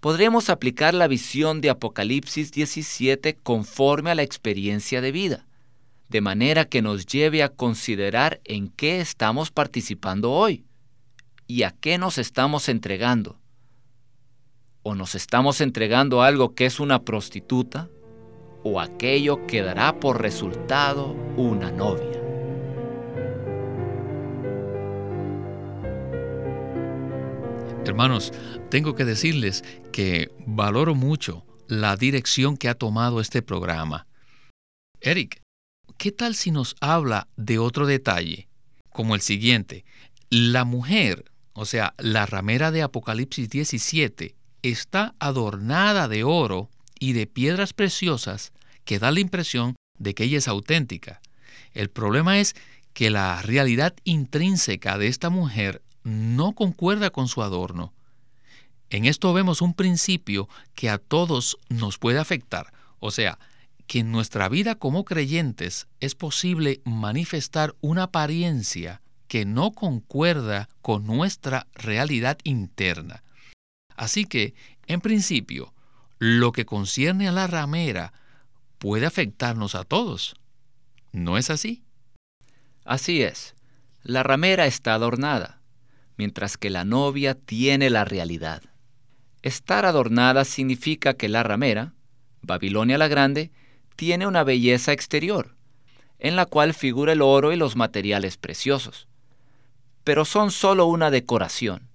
podremos 0.00 0.50
aplicar 0.50 0.92
la 0.92 1.08
visión 1.08 1.62
de 1.62 1.70
Apocalipsis 1.70 2.52
17 2.52 3.38
conforme 3.42 4.10
a 4.10 4.14
la 4.14 4.24
experiencia 4.24 5.00
de 5.00 5.10
vida, 5.10 5.46
de 6.08 6.20
manera 6.20 6.64
que 6.64 6.82
nos 6.82 7.06
lleve 7.06 7.42
a 7.42 7.48
considerar 7.48 8.40
en 8.44 8.68
qué 8.68 9.00
estamos 9.00 9.50
participando 9.50 10.32
hoy 10.32 10.64
y 11.46 11.62
a 11.62 11.72
qué 11.72 11.98
nos 11.98 12.18
estamos 12.18 12.68
entregando. 12.68 13.40
o 14.88 14.94
nos 14.94 15.16
estamos 15.16 15.60
entregando 15.60 16.22
algo 16.22 16.54
que 16.54 16.64
es 16.64 16.78
una 16.78 17.02
prostituta, 17.02 17.88
o 18.62 18.78
aquello 18.80 19.44
que 19.48 19.62
dará 19.62 19.98
por 19.98 20.22
resultado 20.22 21.12
una 21.36 21.72
novia. 21.72 22.20
Hermanos, 27.84 28.32
tengo 28.70 28.94
que 28.94 29.04
decirles 29.04 29.64
que 29.92 30.30
valoro 30.46 30.94
mucho 30.94 31.44
la 31.66 31.96
dirección 31.96 32.56
que 32.56 32.68
ha 32.68 32.74
tomado 32.74 33.20
este 33.20 33.42
programa. 33.42 34.06
Eric, 35.00 35.40
¿qué 35.98 36.12
tal 36.12 36.34
si 36.34 36.50
nos 36.50 36.76
habla 36.80 37.28
de 37.36 37.58
otro 37.58 37.86
detalle, 37.86 38.48
como 38.90 39.14
el 39.14 39.20
siguiente? 39.20 39.84
La 40.30 40.64
mujer, 40.64 41.24
o 41.52 41.64
sea, 41.64 41.94
la 41.98 42.26
ramera 42.26 42.70
de 42.70 42.82
Apocalipsis 42.82 43.48
17, 43.48 44.34
está 44.62 45.14
adornada 45.18 46.08
de 46.08 46.24
oro 46.24 46.70
y 46.98 47.12
de 47.12 47.26
piedras 47.26 47.72
preciosas 47.72 48.52
que 48.84 48.98
da 48.98 49.10
la 49.10 49.20
impresión 49.20 49.76
de 49.98 50.14
que 50.14 50.24
ella 50.24 50.38
es 50.38 50.48
auténtica. 50.48 51.20
El 51.72 51.90
problema 51.90 52.38
es 52.38 52.54
que 52.92 53.10
la 53.10 53.42
realidad 53.42 53.94
intrínseca 54.04 54.98
de 54.98 55.08
esta 55.08 55.30
mujer 55.30 55.82
no 56.02 56.52
concuerda 56.52 57.10
con 57.10 57.28
su 57.28 57.42
adorno. 57.42 57.92
En 58.90 59.04
esto 59.04 59.32
vemos 59.32 59.60
un 59.60 59.74
principio 59.74 60.48
que 60.74 60.88
a 60.88 60.98
todos 60.98 61.58
nos 61.68 61.98
puede 61.98 62.18
afectar, 62.18 62.72
o 63.00 63.10
sea, 63.10 63.38
que 63.86 64.00
en 64.00 64.10
nuestra 64.10 64.48
vida 64.48 64.74
como 64.74 65.04
creyentes 65.04 65.86
es 66.00 66.14
posible 66.14 66.80
manifestar 66.84 67.74
una 67.80 68.04
apariencia 68.04 69.00
que 69.28 69.44
no 69.44 69.72
concuerda 69.72 70.68
con 70.82 71.06
nuestra 71.06 71.66
realidad 71.74 72.38
interna. 72.44 73.22
Así 73.96 74.24
que, 74.24 74.54
en 74.86 75.00
principio, 75.00 75.72
lo 76.18 76.52
que 76.52 76.64
concierne 76.64 77.28
a 77.28 77.32
la 77.32 77.46
ramera 77.46 78.12
puede 78.78 79.06
afectarnos 79.06 79.74
a 79.74 79.84
todos. 79.84 80.36
¿No 81.12 81.38
es 81.38 81.50
así? 81.50 81.82
Así 82.84 83.22
es. 83.22 83.54
La 84.02 84.22
ramera 84.22 84.66
está 84.66 84.94
adornada, 84.94 85.60
mientras 86.16 86.56
que 86.56 86.70
la 86.70 86.84
novia 86.84 87.34
tiene 87.34 87.90
la 87.90 88.04
realidad. 88.04 88.62
Estar 89.42 89.86
adornada 89.86 90.44
significa 90.44 91.14
que 91.14 91.28
la 91.28 91.42
ramera, 91.42 91.94
Babilonia 92.42 92.98
la 92.98 93.08
Grande, 93.08 93.50
tiene 93.96 94.26
una 94.26 94.44
belleza 94.44 94.92
exterior, 94.92 95.56
en 96.18 96.36
la 96.36 96.46
cual 96.46 96.74
figura 96.74 97.12
el 97.12 97.22
oro 97.22 97.52
y 97.52 97.56
los 97.56 97.76
materiales 97.76 98.36
preciosos. 98.36 99.08
Pero 100.04 100.24
son 100.24 100.50
solo 100.50 100.86
una 100.86 101.10
decoración, 101.10 101.88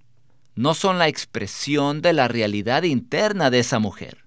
no 0.54 0.74
son 0.74 0.98
la 0.98 1.08
expresión 1.08 2.02
de 2.02 2.12
la 2.12 2.28
realidad 2.28 2.82
interna 2.82 3.50
de 3.50 3.60
esa 3.60 3.78
mujer. 3.78 4.26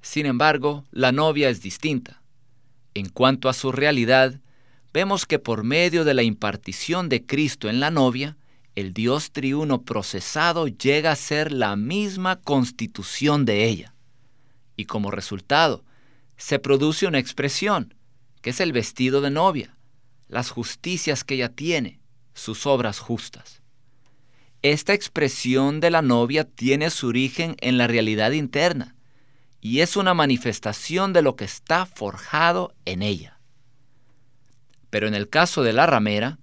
Sin 0.00 0.24
embargo, 0.24 0.84
la 0.90 1.12
novia 1.12 1.50
es 1.50 1.60
distinta. 1.60 2.22
En 2.94 3.08
cuanto 3.08 3.48
a 3.48 3.52
su 3.52 3.70
realidad, 3.70 4.40
vemos 4.92 5.26
que 5.26 5.38
por 5.38 5.62
medio 5.62 6.04
de 6.04 6.14
la 6.14 6.22
impartición 6.22 7.08
de 7.08 7.26
Cristo 7.26 7.68
en 7.68 7.80
la 7.80 7.90
novia, 7.90 8.36
el 8.74 8.94
Dios 8.94 9.32
triuno 9.32 9.82
procesado 9.82 10.66
llega 10.68 11.12
a 11.12 11.16
ser 11.16 11.52
la 11.52 11.76
misma 11.76 12.36
constitución 12.36 13.44
de 13.44 13.66
ella. 13.66 13.94
Y 14.76 14.86
como 14.86 15.10
resultado, 15.10 15.84
se 16.40 16.58
produce 16.58 17.06
una 17.06 17.18
expresión, 17.18 17.94
que 18.40 18.50
es 18.50 18.60
el 18.60 18.72
vestido 18.72 19.20
de 19.20 19.30
novia, 19.30 19.76
las 20.26 20.48
justicias 20.48 21.22
que 21.22 21.34
ella 21.34 21.50
tiene, 21.50 22.00
sus 22.32 22.66
obras 22.66 22.98
justas. 22.98 23.60
Esta 24.62 24.94
expresión 24.94 25.80
de 25.80 25.90
la 25.90 26.00
novia 26.00 26.44
tiene 26.44 26.88
su 26.88 27.08
origen 27.08 27.56
en 27.60 27.76
la 27.76 27.86
realidad 27.86 28.30
interna 28.30 28.96
y 29.60 29.80
es 29.80 29.96
una 29.96 30.14
manifestación 30.14 31.12
de 31.12 31.20
lo 31.20 31.36
que 31.36 31.44
está 31.44 31.84
forjado 31.84 32.74
en 32.86 33.02
ella. 33.02 33.38
Pero 34.88 35.08
en 35.08 35.14
el 35.14 35.28
caso 35.28 35.62
de 35.62 35.74
la 35.74 35.84
ramera, 35.84 36.38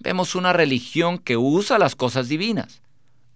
vemos 0.00 0.34
una 0.34 0.52
religión 0.52 1.18
que 1.18 1.36
usa 1.36 1.78
las 1.78 1.94
cosas 1.94 2.28
divinas, 2.28 2.82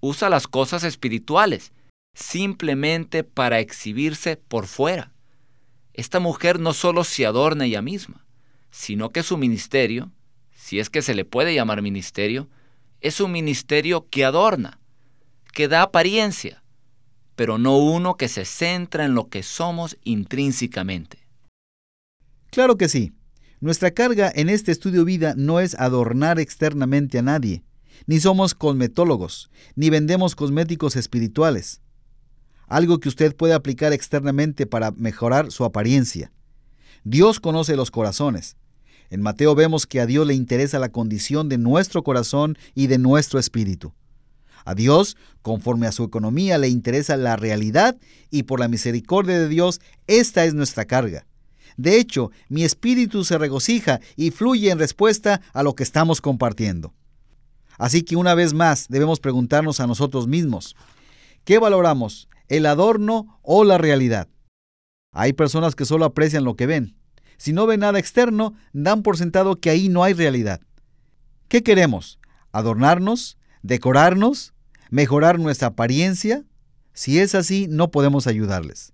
usa 0.01 0.29
las 0.29 0.49
cosas 0.49 0.83
espirituales, 0.83 1.73
simplemente 2.15 3.23
para 3.23 3.61
exhibirse 3.61 4.37
por 4.37 4.67
fuera. 4.67 5.14
Esta 5.95 6.19
mujer 6.19 6.59
no 6.59 6.73
solo 6.75 7.05
se 7.05 7.25
adorna 7.25 7.65
ella 7.65 7.81
misma, 7.81 8.27
sino 8.71 9.11
que 9.11 9.23
su 9.23 9.39
ministerio, 9.39 10.11
si 10.53 10.81
es 10.81 10.91
que 10.91 11.03
se 11.03 11.15
le 11.15 11.25
puede 11.25 11.55
llamar 11.55 11.83
ministerio, 11.83 12.49
es 13.01 13.21
un 13.21 13.31
ministerio 13.31 14.09
que 14.11 14.25
adorna, 14.25 14.81
que 15.53 15.69
da 15.69 15.83
apariencia, 15.83 16.65
pero 17.37 17.59
no 17.59 17.79
uno 17.79 18.17
que 18.17 18.29
se 18.29 18.45
centra 18.45 19.05
en 19.05 19.15
lo 19.15 19.29
que 19.29 19.45
somos 19.45 19.97
intrínsecamente. 20.03 21.19
Claro 22.51 22.77
que 22.77 22.89
sí. 22.89 23.13
Nuestra 23.61 23.93
carga 23.93 24.31
en 24.35 24.49
este 24.49 24.73
estudio 24.73 25.05
vida 25.05 25.35
no 25.37 25.61
es 25.61 25.75
adornar 25.77 26.41
externamente 26.41 27.19
a 27.19 27.23
nadie, 27.23 27.63
ni 28.07 28.19
somos 28.19 28.55
cosmetólogos, 28.55 29.51
ni 29.77 29.91
vendemos 29.91 30.35
cosméticos 30.35 30.97
espirituales. 30.97 31.81
Algo 32.67 33.01
que 33.01 33.09
usted 33.09 33.35
puede 33.35 33.55
aplicar 33.55 33.93
externamente 33.93 34.67
para 34.67 34.91
mejorar 34.93 35.51
su 35.51 35.65
apariencia. 35.65 36.33
Dios 37.05 37.41
conoce 37.41 37.77
los 37.77 37.91
corazones. 37.91 38.57
En 39.11 39.21
Mateo 39.21 39.55
vemos 39.55 39.87
que 39.87 40.01
a 40.01 40.07
Dios 40.07 40.27
le 40.27 40.35
interesa 40.35 40.79
la 40.79 40.89
condición 40.89 41.49
de 41.49 41.59
nuestro 41.59 42.03
corazón 42.03 42.57
y 42.75 42.87
de 42.87 42.99
nuestro 42.99 43.39
espíritu. 43.39 43.93
A 44.65 44.75
Dios, 44.75 45.17
conforme 45.43 45.87
a 45.87 45.93
su 45.93 46.05
economía, 46.05 46.57
le 46.57 46.69
interesa 46.69 47.17
la 47.17 47.37
realidad 47.37 47.97
y 48.31 48.45
por 48.45 48.61
la 48.61 48.69
misericordia 48.69 49.39
de 49.39 49.49
Dios, 49.49 49.81
esta 50.07 50.45
es 50.45 50.55
nuestra 50.55 50.87
carga. 50.87 51.27
De 51.77 51.99
hecho, 51.99 52.31
mi 52.49 52.65
espíritu 52.65 53.25
se 53.25 53.37
regocija 53.37 54.01
y 54.17 54.31
fluye 54.31 54.71
en 54.71 54.79
respuesta 54.79 55.43
a 55.53 55.63
lo 55.63 55.75
que 55.75 55.83
estamos 55.83 56.21
compartiendo. 56.21 56.95
Así 57.77 58.03
que 58.03 58.17
una 58.17 58.35
vez 58.35 58.55
más 58.55 58.87
debemos 58.89 59.21
preguntarnos 59.21 59.81
a 59.81 59.87
nosotros 59.87 60.27
mismos, 60.27 60.77
¿qué 61.45 61.59
valoramos, 61.59 62.29
el 62.49 62.67
adorno 62.67 63.39
o 63.43 63.65
la 63.65 63.79
realidad? 63.79 64.29
Hay 65.13 65.33
personas 65.33 65.75
que 65.75 65.85
solo 65.85 66.05
aprecian 66.05 66.45
lo 66.45 66.57
que 66.57 66.67
ven. 66.67 66.97
Si 67.37 67.53
no 67.53 67.67
ven 67.67 67.81
nada 67.81 67.99
externo, 67.99 68.55
dan 68.73 69.03
por 69.03 69.19
sentado 69.19 69.57
que 69.57 69.71
ahí 69.71 69.89
no 69.89 70.03
hay 70.03 70.15
realidad. 70.15 70.61
¿Qué 71.49 71.63
queremos? 71.63 72.19
¿Adornarnos? 72.53 73.37
¿Decorarnos? 73.63 74.55
¿Mejorar 74.91 75.39
nuestra 75.39 75.69
apariencia? 75.69 76.45
Si 76.93 77.19
es 77.19 77.35
así, 77.35 77.67
no 77.69 77.91
podemos 77.91 78.27
ayudarles. 78.27 78.94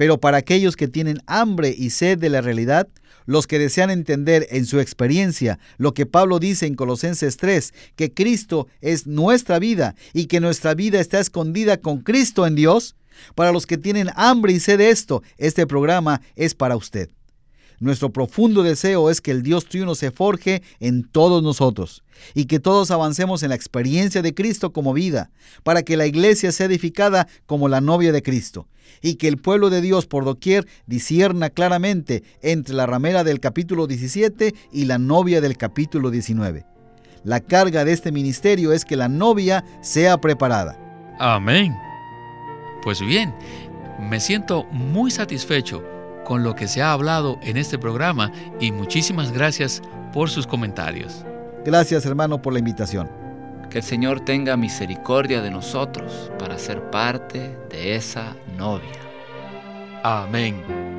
Pero 0.00 0.18
para 0.18 0.38
aquellos 0.38 0.76
que 0.76 0.88
tienen 0.88 1.18
hambre 1.26 1.74
y 1.76 1.90
sed 1.90 2.16
de 2.16 2.30
la 2.30 2.40
realidad, 2.40 2.88
los 3.26 3.46
que 3.46 3.58
desean 3.58 3.90
entender 3.90 4.46
en 4.48 4.64
su 4.64 4.80
experiencia 4.80 5.58
lo 5.76 5.92
que 5.92 6.06
Pablo 6.06 6.38
dice 6.38 6.64
en 6.64 6.74
Colosenses 6.74 7.36
3, 7.36 7.74
que 7.96 8.14
Cristo 8.14 8.66
es 8.80 9.06
nuestra 9.06 9.58
vida 9.58 9.94
y 10.14 10.24
que 10.24 10.40
nuestra 10.40 10.72
vida 10.72 11.00
está 11.00 11.20
escondida 11.20 11.82
con 11.82 12.00
Cristo 12.00 12.46
en 12.46 12.54
Dios, 12.54 12.96
para 13.34 13.52
los 13.52 13.66
que 13.66 13.76
tienen 13.76 14.08
hambre 14.14 14.54
y 14.54 14.60
sed 14.60 14.78
de 14.78 14.88
esto, 14.88 15.22
este 15.36 15.66
programa 15.66 16.22
es 16.34 16.54
para 16.54 16.76
usted. 16.76 17.10
Nuestro 17.80 18.12
profundo 18.12 18.62
deseo 18.62 19.08
es 19.08 19.22
que 19.22 19.30
el 19.30 19.42
Dios 19.42 19.64
triuno 19.64 19.94
se 19.94 20.10
forje 20.10 20.62
en 20.80 21.02
todos 21.02 21.42
nosotros 21.42 22.04
y 22.34 22.44
que 22.44 22.60
todos 22.60 22.90
avancemos 22.90 23.42
en 23.42 23.48
la 23.48 23.54
experiencia 23.54 24.20
de 24.20 24.34
Cristo 24.34 24.70
como 24.70 24.92
vida, 24.92 25.30
para 25.62 25.82
que 25.82 25.96
la 25.96 26.04
iglesia 26.04 26.52
sea 26.52 26.66
edificada 26.66 27.26
como 27.46 27.68
la 27.68 27.80
novia 27.80 28.12
de 28.12 28.22
Cristo 28.22 28.68
y 29.00 29.14
que 29.14 29.28
el 29.28 29.38
pueblo 29.38 29.70
de 29.70 29.80
Dios 29.80 30.06
por 30.06 30.26
doquier 30.26 30.66
disierna 30.86 31.48
claramente 31.48 32.22
entre 32.42 32.74
la 32.74 32.84
ramera 32.84 33.24
del 33.24 33.40
capítulo 33.40 33.86
17 33.86 34.54
y 34.72 34.84
la 34.84 34.98
novia 34.98 35.40
del 35.40 35.56
capítulo 35.56 36.10
19. 36.10 36.66
La 37.24 37.40
carga 37.40 37.86
de 37.86 37.92
este 37.92 38.12
ministerio 38.12 38.74
es 38.74 38.84
que 38.84 38.96
la 38.96 39.08
novia 39.08 39.64
sea 39.80 40.20
preparada. 40.20 40.78
Amén. 41.18 41.74
Pues 42.82 43.00
bien, 43.00 43.34
me 43.98 44.20
siento 44.20 44.64
muy 44.64 45.10
satisfecho 45.10 45.82
con 46.30 46.44
lo 46.44 46.54
que 46.54 46.68
se 46.68 46.80
ha 46.80 46.92
hablado 46.92 47.40
en 47.42 47.56
este 47.56 47.76
programa 47.76 48.30
y 48.60 48.70
muchísimas 48.70 49.32
gracias 49.32 49.82
por 50.12 50.30
sus 50.30 50.46
comentarios. 50.46 51.24
Gracias 51.64 52.06
hermano 52.06 52.40
por 52.40 52.52
la 52.52 52.60
invitación. 52.60 53.10
Que 53.68 53.78
el 53.78 53.84
Señor 53.84 54.20
tenga 54.20 54.56
misericordia 54.56 55.42
de 55.42 55.50
nosotros 55.50 56.30
para 56.38 56.56
ser 56.56 56.88
parte 56.88 57.58
de 57.68 57.96
esa 57.96 58.36
novia. 58.56 59.00
Amén. 60.04 60.89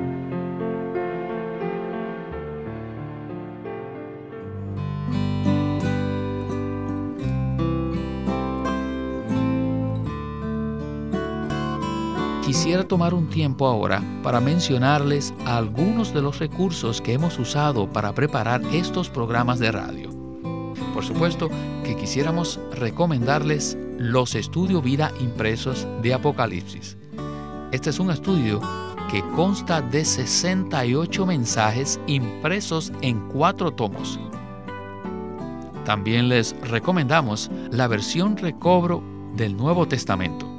Quisiera 12.52 12.86
tomar 12.86 13.14
un 13.14 13.30
tiempo 13.30 13.66
ahora 13.66 14.02
para 14.22 14.38
mencionarles 14.38 15.32
algunos 15.46 16.12
de 16.12 16.20
los 16.20 16.38
recursos 16.38 17.00
que 17.00 17.14
hemos 17.14 17.38
usado 17.38 17.90
para 17.90 18.12
preparar 18.12 18.60
estos 18.74 19.08
programas 19.08 19.58
de 19.58 19.72
radio. 19.72 20.10
Por 20.92 21.02
supuesto 21.02 21.48
que 21.82 21.96
quisiéramos 21.96 22.60
recomendarles 22.72 23.78
los 23.96 24.34
estudio 24.34 24.82
vida 24.82 25.12
impresos 25.18 25.86
de 26.02 26.12
Apocalipsis. 26.12 26.98
Este 27.72 27.88
es 27.88 27.98
un 27.98 28.10
estudio 28.10 28.60
que 29.10 29.22
consta 29.34 29.80
de 29.80 30.04
68 30.04 31.24
mensajes 31.24 31.98
impresos 32.06 32.92
en 33.00 33.18
cuatro 33.30 33.70
tomos. 33.70 34.20
También 35.86 36.28
les 36.28 36.54
recomendamos 36.68 37.50
la 37.70 37.88
versión 37.88 38.36
recobro 38.36 39.02
del 39.36 39.56
Nuevo 39.56 39.88
Testamento, 39.88 40.51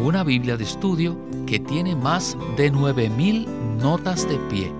una 0.00 0.24
Biblia 0.24 0.56
de 0.56 0.64
estudio 0.64 1.16
que 1.46 1.58
tiene 1.58 1.94
más 1.94 2.36
de 2.56 2.72
9.000 2.72 3.46
notas 3.80 4.28
de 4.28 4.36
pie. 4.50 4.72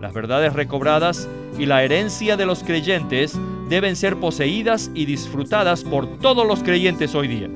Las 0.00 0.14
verdades 0.14 0.54
recobradas 0.54 1.28
y 1.58 1.66
la 1.66 1.84
herencia 1.84 2.38
de 2.38 2.46
los 2.46 2.64
creyentes 2.64 3.38
deben 3.68 3.96
ser 3.96 4.16
poseídas 4.16 4.90
y 4.94 5.04
disfrutadas 5.04 5.84
por 5.84 6.18
todos 6.18 6.46
los 6.46 6.62
creyentes 6.62 7.14
hoy 7.14 7.28
día. 7.28 7.48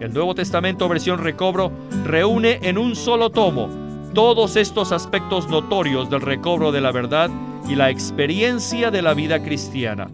El 0.00 0.12
Nuevo 0.12 0.34
Testamento 0.34 0.86
versión 0.88 1.18
recobro 1.18 1.72
reúne 2.04 2.58
en 2.62 2.76
un 2.76 2.94
solo 2.94 3.30
tomo 3.30 3.68
todos 4.12 4.56
estos 4.56 4.92
aspectos 4.92 5.48
notorios 5.48 6.10
del 6.10 6.20
recobro 6.20 6.72
de 6.72 6.82
la 6.82 6.92
verdad 6.92 7.30
y 7.68 7.74
la 7.74 7.88
experiencia 7.88 8.90
de 8.90 9.00
la 9.00 9.14
vida 9.14 9.42
cristiana. 9.42 10.08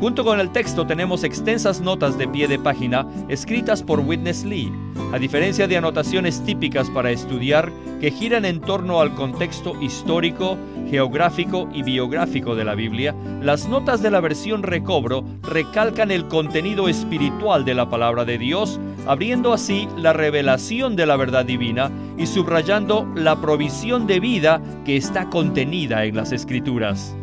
Junto 0.00 0.24
con 0.26 0.40
el 0.40 0.50
texto 0.50 0.86
tenemos 0.86 1.24
extensas 1.24 1.80
notas 1.80 2.18
de 2.18 2.28
pie 2.28 2.48
de 2.48 2.58
página 2.58 3.06
escritas 3.28 3.82
por 3.82 4.00
Witness 4.00 4.44
Lee, 4.44 4.70
a 5.10 5.18
diferencia 5.18 5.66
de 5.66 5.78
anotaciones 5.78 6.44
típicas 6.44 6.90
para 6.90 7.10
estudiar 7.10 7.72
que 7.98 8.10
giran 8.10 8.44
en 8.44 8.60
torno 8.60 9.00
al 9.00 9.14
contexto 9.14 9.80
histórico, 9.80 10.58
geográfico 10.90 11.70
y 11.72 11.82
biográfico 11.82 12.54
de 12.54 12.64
la 12.64 12.74
Biblia, 12.74 13.14
las 13.40 13.68
notas 13.68 14.02
de 14.02 14.10
la 14.10 14.20
versión 14.20 14.62
recobro 14.62 15.24
recalcan 15.42 16.10
el 16.10 16.28
contenido 16.28 16.88
espiritual 16.88 17.64
de 17.64 17.74
la 17.74 17.88
palabra 17.88 18.26
de 18.26 18.36
Dios, 18.36 18.78
abriendo 19.06 19.54
así 19.54 19.88
la 19.96 20.12
revelación 20.12 20.94
de 20.94 21.06
la 21.06 21.16
verdad 21.16 21.46
divina 21.46 21.90
y 22.18 22.26
subrayando 22.26 23.10
la 23.14 23.40
provisión 23.40 24.06
de 24.06 24.20
vida 24.20 24.60
que 24.84 24.98
está 24.98 25.30
contenida 25.30 26.04
en 26.04 26.16
las 26.16 26.32
escrituras. 26.32 27.16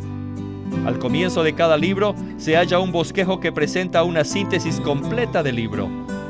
Al 0.84 0.98
comienzo 0.98 1.42
de 1.42 1.54
cada 1.54 1.78
libro 1.78 2.14
se 2.36 2.56
halla 2.56 2.78
un 2.78 2.92
bosquejo 2.92 3.40
que 3.40 3.52
presenta 3.52 4.02
una 4.04 4.22
síntesis 4.22 4.80
completa 4.80 5.42
del 5.42 5.56
libro. 5.56 5.88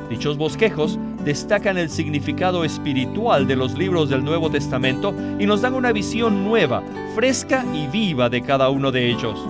Dichos 0.09 0.37
bosquejos 0.37 0.97
destacan 1.25 1.77
el 1.77 1.91
significado 1.91 2.63
espiritual 2.65 3.49
de 3.49 3.57
los 3.57 3.77
libros 3.77 4.11
del 4.11 4.23
Nuevo 4.25 4.51
Testamento 4.51 5.13
y 5.41 5.47
nos 5.47 5.63
dan 5.63 5.75
una 5.75 5.91
visión 5.91 6.45
nueva, 6.45 6.85
fresca 7.17 7.65
y 7.75 7.89
viva 7.89 8.29
de 8.29 8.43
cada 8.43 8.69
uno 8.69 8.93
de 8.93 9.11
ellos. 9.11 9.45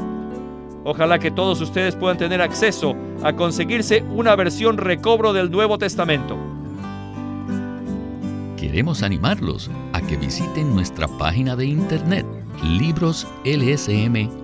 Ojalá 0.84 1.18
que 1.18 1.30
todos 1.30 1.60
ustedes 1.60 1.96
puedan 1.96 2.16
tener 2.16 2.40
acceso 2.40 2.94
a 3.22 3.34
conseguirse 3.34 4.02
una 4.14 4.34
versión 4.36 4.78
recobro 4.78 5.34
del 5.34 5.50
Nuevo 5.50 5.76
Testamento. 5.76 6.38
Queremos 8.56 9.02
animarlos 9.02 9.70
a 9.92 10.00
que 10.00 10.16
visiten 10.16 10.74
nuestra 10.74 11.08
página 11.08 11.56
de 11.56 11.66
internet 11.66 12.24
libroslsm.com 12.62 14.43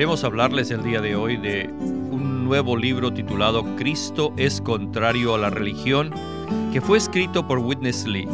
Queremos 0.00 0.24
hablarles 0.24 0.70
el 0.70 0.82
día 0.82 1.02
de 1.02 1.14
hoy 1.14 1.36
de 1.36 1.68
un 1.78 2.46
nuevo 2.46 2.74
libro 2.74 3.12
titulado 3.12 3.76
Cristo 3.76 4.32
es 4.38 4.62
contrario 4.62 5.34
a 5.34 5.38
la 5.38 5.50
religión, 5.50 6.10
que 6.72 6.80
fue 6.80 6.96
escrito 6.96 7.46
por 7.46 7.58
Witness 7.58 8.06
Lee. 8.06 8.26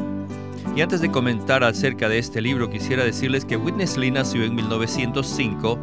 Y 0.77 0.81
antes 0.81 1.01
de 1.01 1.11
comentar 1.11 1.65
acerca 1.65 2.09
de 2.09 2.21
este 2.21 2.41
libro, 2.41 2.71
quisiera 2.71 3.03
decirles 3.03 3.45
que 3.45 3.57
Witness 3.57 3.97
Lee 3.97 4.13
nació 4.13 4.45
en 4.45 4.55
1905 4.55 5.77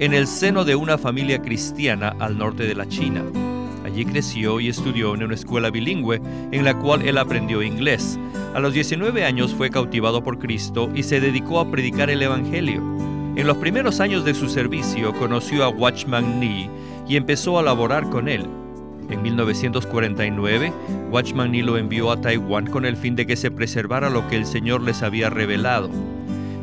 en 0.00 0.12
el 0.12 0.26
seno 0.26 0.64
de 0.64 0.74
una 0.74 0.98
familia 0.98 1.40
cristiana 1.40 2.16
al 2.18 2.36
norte 2.36 2.64
de 2.64 2.74
la 2.74 2.88
China. 2.88 3.22
Allí 3.84 4.04
creció 4.04 4.58
y 4.58 4.66
estudió 4.66 5.14
en 5.14 5.22
una 5.22 5.36
escuela 5.36 5.70
bilingüe 5.70 6.20
en 6.50 6.64
la 6.64 6.76
cual 6.76 7.02
él 7.02 7.16
aprendió 7.16 7.62
inglés. 7.62 8.18
A 8.54 8.58
los 8.58 8.74
19 8.74 9.24
años 9.24 9.54
fue 9.54 9.70
cautivado 9.70 10.20
por 10.20 10.40
Cristo 10.40 10.90
y 10.96 11.04
se 11.04 11.20
dedicó 11.20 11.60
a 11.60 11.70
predicar 11.70 12.10
el 12.10 12.22
Evangelio. 12.22 12.97
En 13.38 13.46
los 13.46 13.58
primeros 13.58 14.00
años 14.00 14.24
de 14.24 14.34
su 14.34 14.48
servicio 14.48 15.14
conoció 15.14 15.62
a 15.62 15.68
Watchman 15.68 16.40
Nee 16.40 16.68
y 17.08 17.14
empezó 17.14 17.56
a 17.56 17.62
laborar 17.62 18.10
con 18.10 18.28
él. 18.28 18.44
En 19.10 19.22
1949, 19.22 20.72
Watchman 21.12 21.52
Nee 21.52 21.62
lo 21.62 21.78
envió 21.78 22.10
a 22.10 22.20
Taiwán 22.20 22.66
con 22.66 22.84
el 22.84 22.96
fin 22.96 23.14
de 23.14 23.28
que 23.28 23.36
se 23.36 23.52
preservara 23.52 24.10
lo 24.10 24.26
que 24.26 24.34
el 24.34 24.44
Señor 24.44 24.82
les 24.82 25.04
había 25.04 25.30
revelado. 25.30 25.88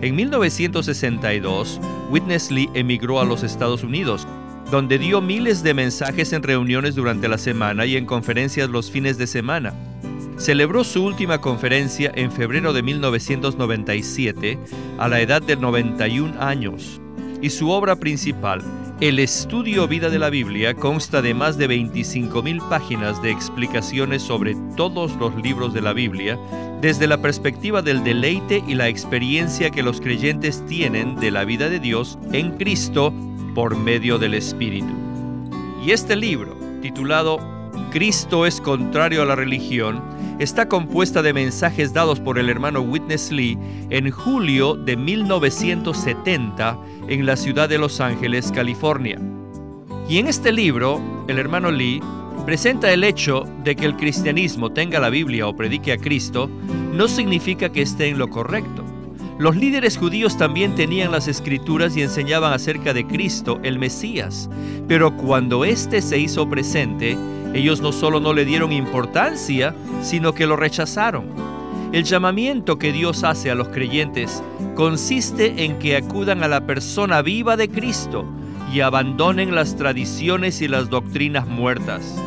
En 0.02 0.18
1962, 0.18 1.80
Witness 2.12 2.52
Lee 2.52 2.70
emigró 2.74 3.22
a 3.22 3.26
los 3.26 3.44
Estados 3.44 3.82
Unidos, 3.82 4.28
donde 4.70 5.00
dio 5.00 5.22
miles 5.22 5.64
de 5.64 5.74
mensajes 5.74 6.34
en 6.34 6.44
reuniones 6.44 6.96
durante 6.96 7.30
la 7.30 7.38
semana 7.38 7.86
y 7.86 7.96
en 7.96 8.06
conferencias 8.06 8.70
los 8.70 8.92
fines 8.92 9.18
de 9.18 9.28
semana 9.28 9.74
celebró 10.38 10.84
su 10.84 11.04
última 11.04 11.40
conferencia 11.40 12.12
en 12.16 12.32
febrero 12.32 12.74
de 12.74 12.84
1997 12.84 14.60
a 14.98 15.08
la 15.08 15.22
edad 15.22 15.42
de 15.42 15.56
91 15.56 16.42
años 16.42 17.00
y 17.42 17.50
su 17.50 17.70
obra 17.70 17.96
principal, 17.96 18.62
el 19.02 19.20
estudio 19.20 19.88
vida 19.88 20.10
de 20.10 20.20
la 20.20 20.30
Biblia, 20.30 20.74
consta 20.74 21.22
de 21.22 21.34
más 21.34 21.58
de 21.58 21.70
25.000 21.70 22.70
páginas 22.70 23.22
de 23.22 23.30
explicaciones 23.30 24.24
sobre 24.24 24.56
todos 24.76 25.16
los 25.18 25.36
libros 25.36 25.74
de 25.74 25.82
la 25.82 25.94
Biblia, 25.94 26.40
desde 26.82 27.08
la 27.08 27.22
perspectiva 27.22 27.82
del 27.82 28.04
deleite 28.04 28.64
y 28.68 28.76
la 28.76 28.88
experiencia 28.88 29.70
que 29.70 29.84
los 29.84 30.02
creyentes 30.02 30.66
tienen 30.66 31.18
de 31.18 31.30
la 31.32 31.44
vida 31.44 31.70
de 31.70 31.80
Dios 31.80 32.18
en 32.32 32.52
Cristo 32.58 33.14
por 33.54 33.76
medio 33.78 34.18
del 34.18 34.34
Espíritu. 34.34 34.94
Y 35.86 35.92
este 35.92 36.16
libro, 36.16 36.58
titulado 36.82 37.40
Cristo 37.92 38.46
es 38.46 38.60
contrario 38.60 39.22
a 39.22 39.26
la 39.26 39.36
religión, 39.36 40.02
está 40.40 40.68
compuesta 40.68 41.22
de 41.22 41.34
mensajes 41.34 41.94
dados 41.94 42.20
por 42.20 42.38
el 42.38 42.50
hermano 42.50 42.82
Witness 42.82 43.32
Lee 43.32 43.58
en 43.90 44.12
julio 44.12 44.76
de 44.76 44.98
1970 44.98 46.80
en 47.08 47.26
la 47.26 47.36
ciudad 47.36 47.70
de 47.70 47.78
Los 47.78 48.02
Ángeles, 48.02 48.52
California. 48.52 49.20
Y 50.10 50.18
en 50.18 50.28
este 50.28 50.52
libro, 50.52 51.02
el 51.28 51.40
hermano 51.40 51.72
Lee 51.72 52.02
presenta 52.46 52.92
el 52.92 53.04
hecho 53.04 53.46
de 53.64 53.76
que 53.76 53.86
el 53.86 53.96
cristianismo 53.96 54.72
tenga 54.72 55.00
la 55.00 55.10
Biblia 55.10 55.48
o 55.48 55.56
predique 55.56 55.94
a 55.94 55.98
Cristo 55.98 56.50
no 56.94 57.08
significa 57.08 57.72
que 57.72 57.82
esté 57.82 58.08
en 58.10 58.18
lo 58.18 58.30
correcto. 58.30 58.84
Los 59.38 59.56
líderes 59.56 59.98
judíos 59.98 60.38
también 60.38 60.76
tenían 60.76 61.12
las 61.12 61.28
escrituras 61.28 61.98
y 61.98 62.02
enseñaban 62.02 62.54
acerca 62.54 62.94
de 62.94 63.06
Cristo, 63.06 63.60
el 63.64 63.80
Mesías, 63.80 64.50
pero 64.88 65.18
cuando 65.18 65.66
éste 65.66 66.02
se 66.02 66.18
hizo 66.18 66.50
presente, 66.50 67.18
ellos 67.56 67.80
no 67.80 67.94
solo 67.94 68.20
no 68.20 68.34
le 68.34 68.44
dieron 68.44 68.74
importancia, 68.74 69.74
sino 70.02 70.34
que 70.34 70.46
lo 70.46 70.58
rechazaron. 70.58 71.26
El 71.94 72.04
llamamiento 72.04 72.78
que 72.78 72.92
Dios 72.92 73.24
hace 73.24 73.50
a 73.50 73.56
los 73.56 73.70
creyentes 73.70 74.44
consiste 74.76 75.64
en 75.64 75.80
que 75.80 75.96
acudan 75.96 76.44
a 76.44 76.50
la 76.50 76.68
persona 76.68 77.22
viva 77.22 77.56
de 77.56 77.70
Cristo 77.70 78.26
y 78.74 78.82
abandonen 78.82 79.56
las 79.56 79.78
tradiciones 79.78 80.62
y 80.62 80.68
las 80.68 80.90
doctrinas 80.90 81.48
muertas. 81.48 82.22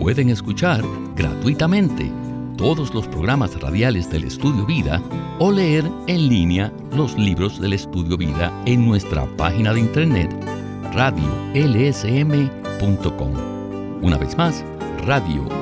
pueden 0.00 0.30
escuchar 0.30 0.82
gratuitamente 1.14 2.10
todos 2.56 2.92
los 2.94 3.06
programas 3.06 3.60
radiales 3.60 4.10
del 4.10 4.24
Estudio 4.24 4.64
Vida 4.64 5.02
o 5.38 5.52
leer 5.52 5.84
en 6.06 6.28
línea 6.28 6.72
los 6.96 7.18
libros 7.18 7.60
del 7.60 7.74
Estudio 7.74 8.16
Vida 8.16 8.50
en 8.64 8.86
nuestra 8.86 9.26
página 9.36 9.74
de 9.74 9.80
internet 9.80 10.34
radiolsm.com. 10.92 13.32
Una 14.02 14.16
vez 14.16 14.38
más, 14.38 14.64
radiolsm.com. 15.06 15.60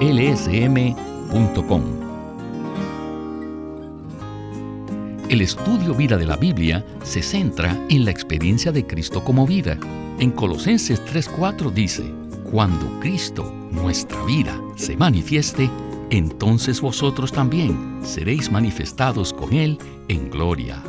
El 5.28 5.42
estudio 5.42 5.94
vida 5.94 6.16
de 6.16 6.24
la 6.24 6.36
Biblia 6.36 6.84
se 7.02 7.22
centra 7.22 7.78
en 7.90 8.04
la 8.06 8.10
experiencia 8.10 8.72
de 8.72 8.86
Cristo 8.86 9.22
como 9.22 9.46
vida. 9.46 9.78
En 10.18 10.30
Colosenses 10.30 11.02
3:4 11.04 11.70
dice, 11.70 12.10
cuando 12.50 12.98
Cristo, 13.00 13.52
nuestra 13.70 14.24
vida, 14.24 14.58
se 14.76 14.96
manifieste, 14.96 15.70
entonces 16.10 16.80
vosotros 16.80 17.30
también 17.30 17.98
seréis 18.02 18.50
manifestados 18.50 19.34
con 19.34 19.52
Él 19.52 19.78
en 20.08 20.30
gloria. 20.30 20.82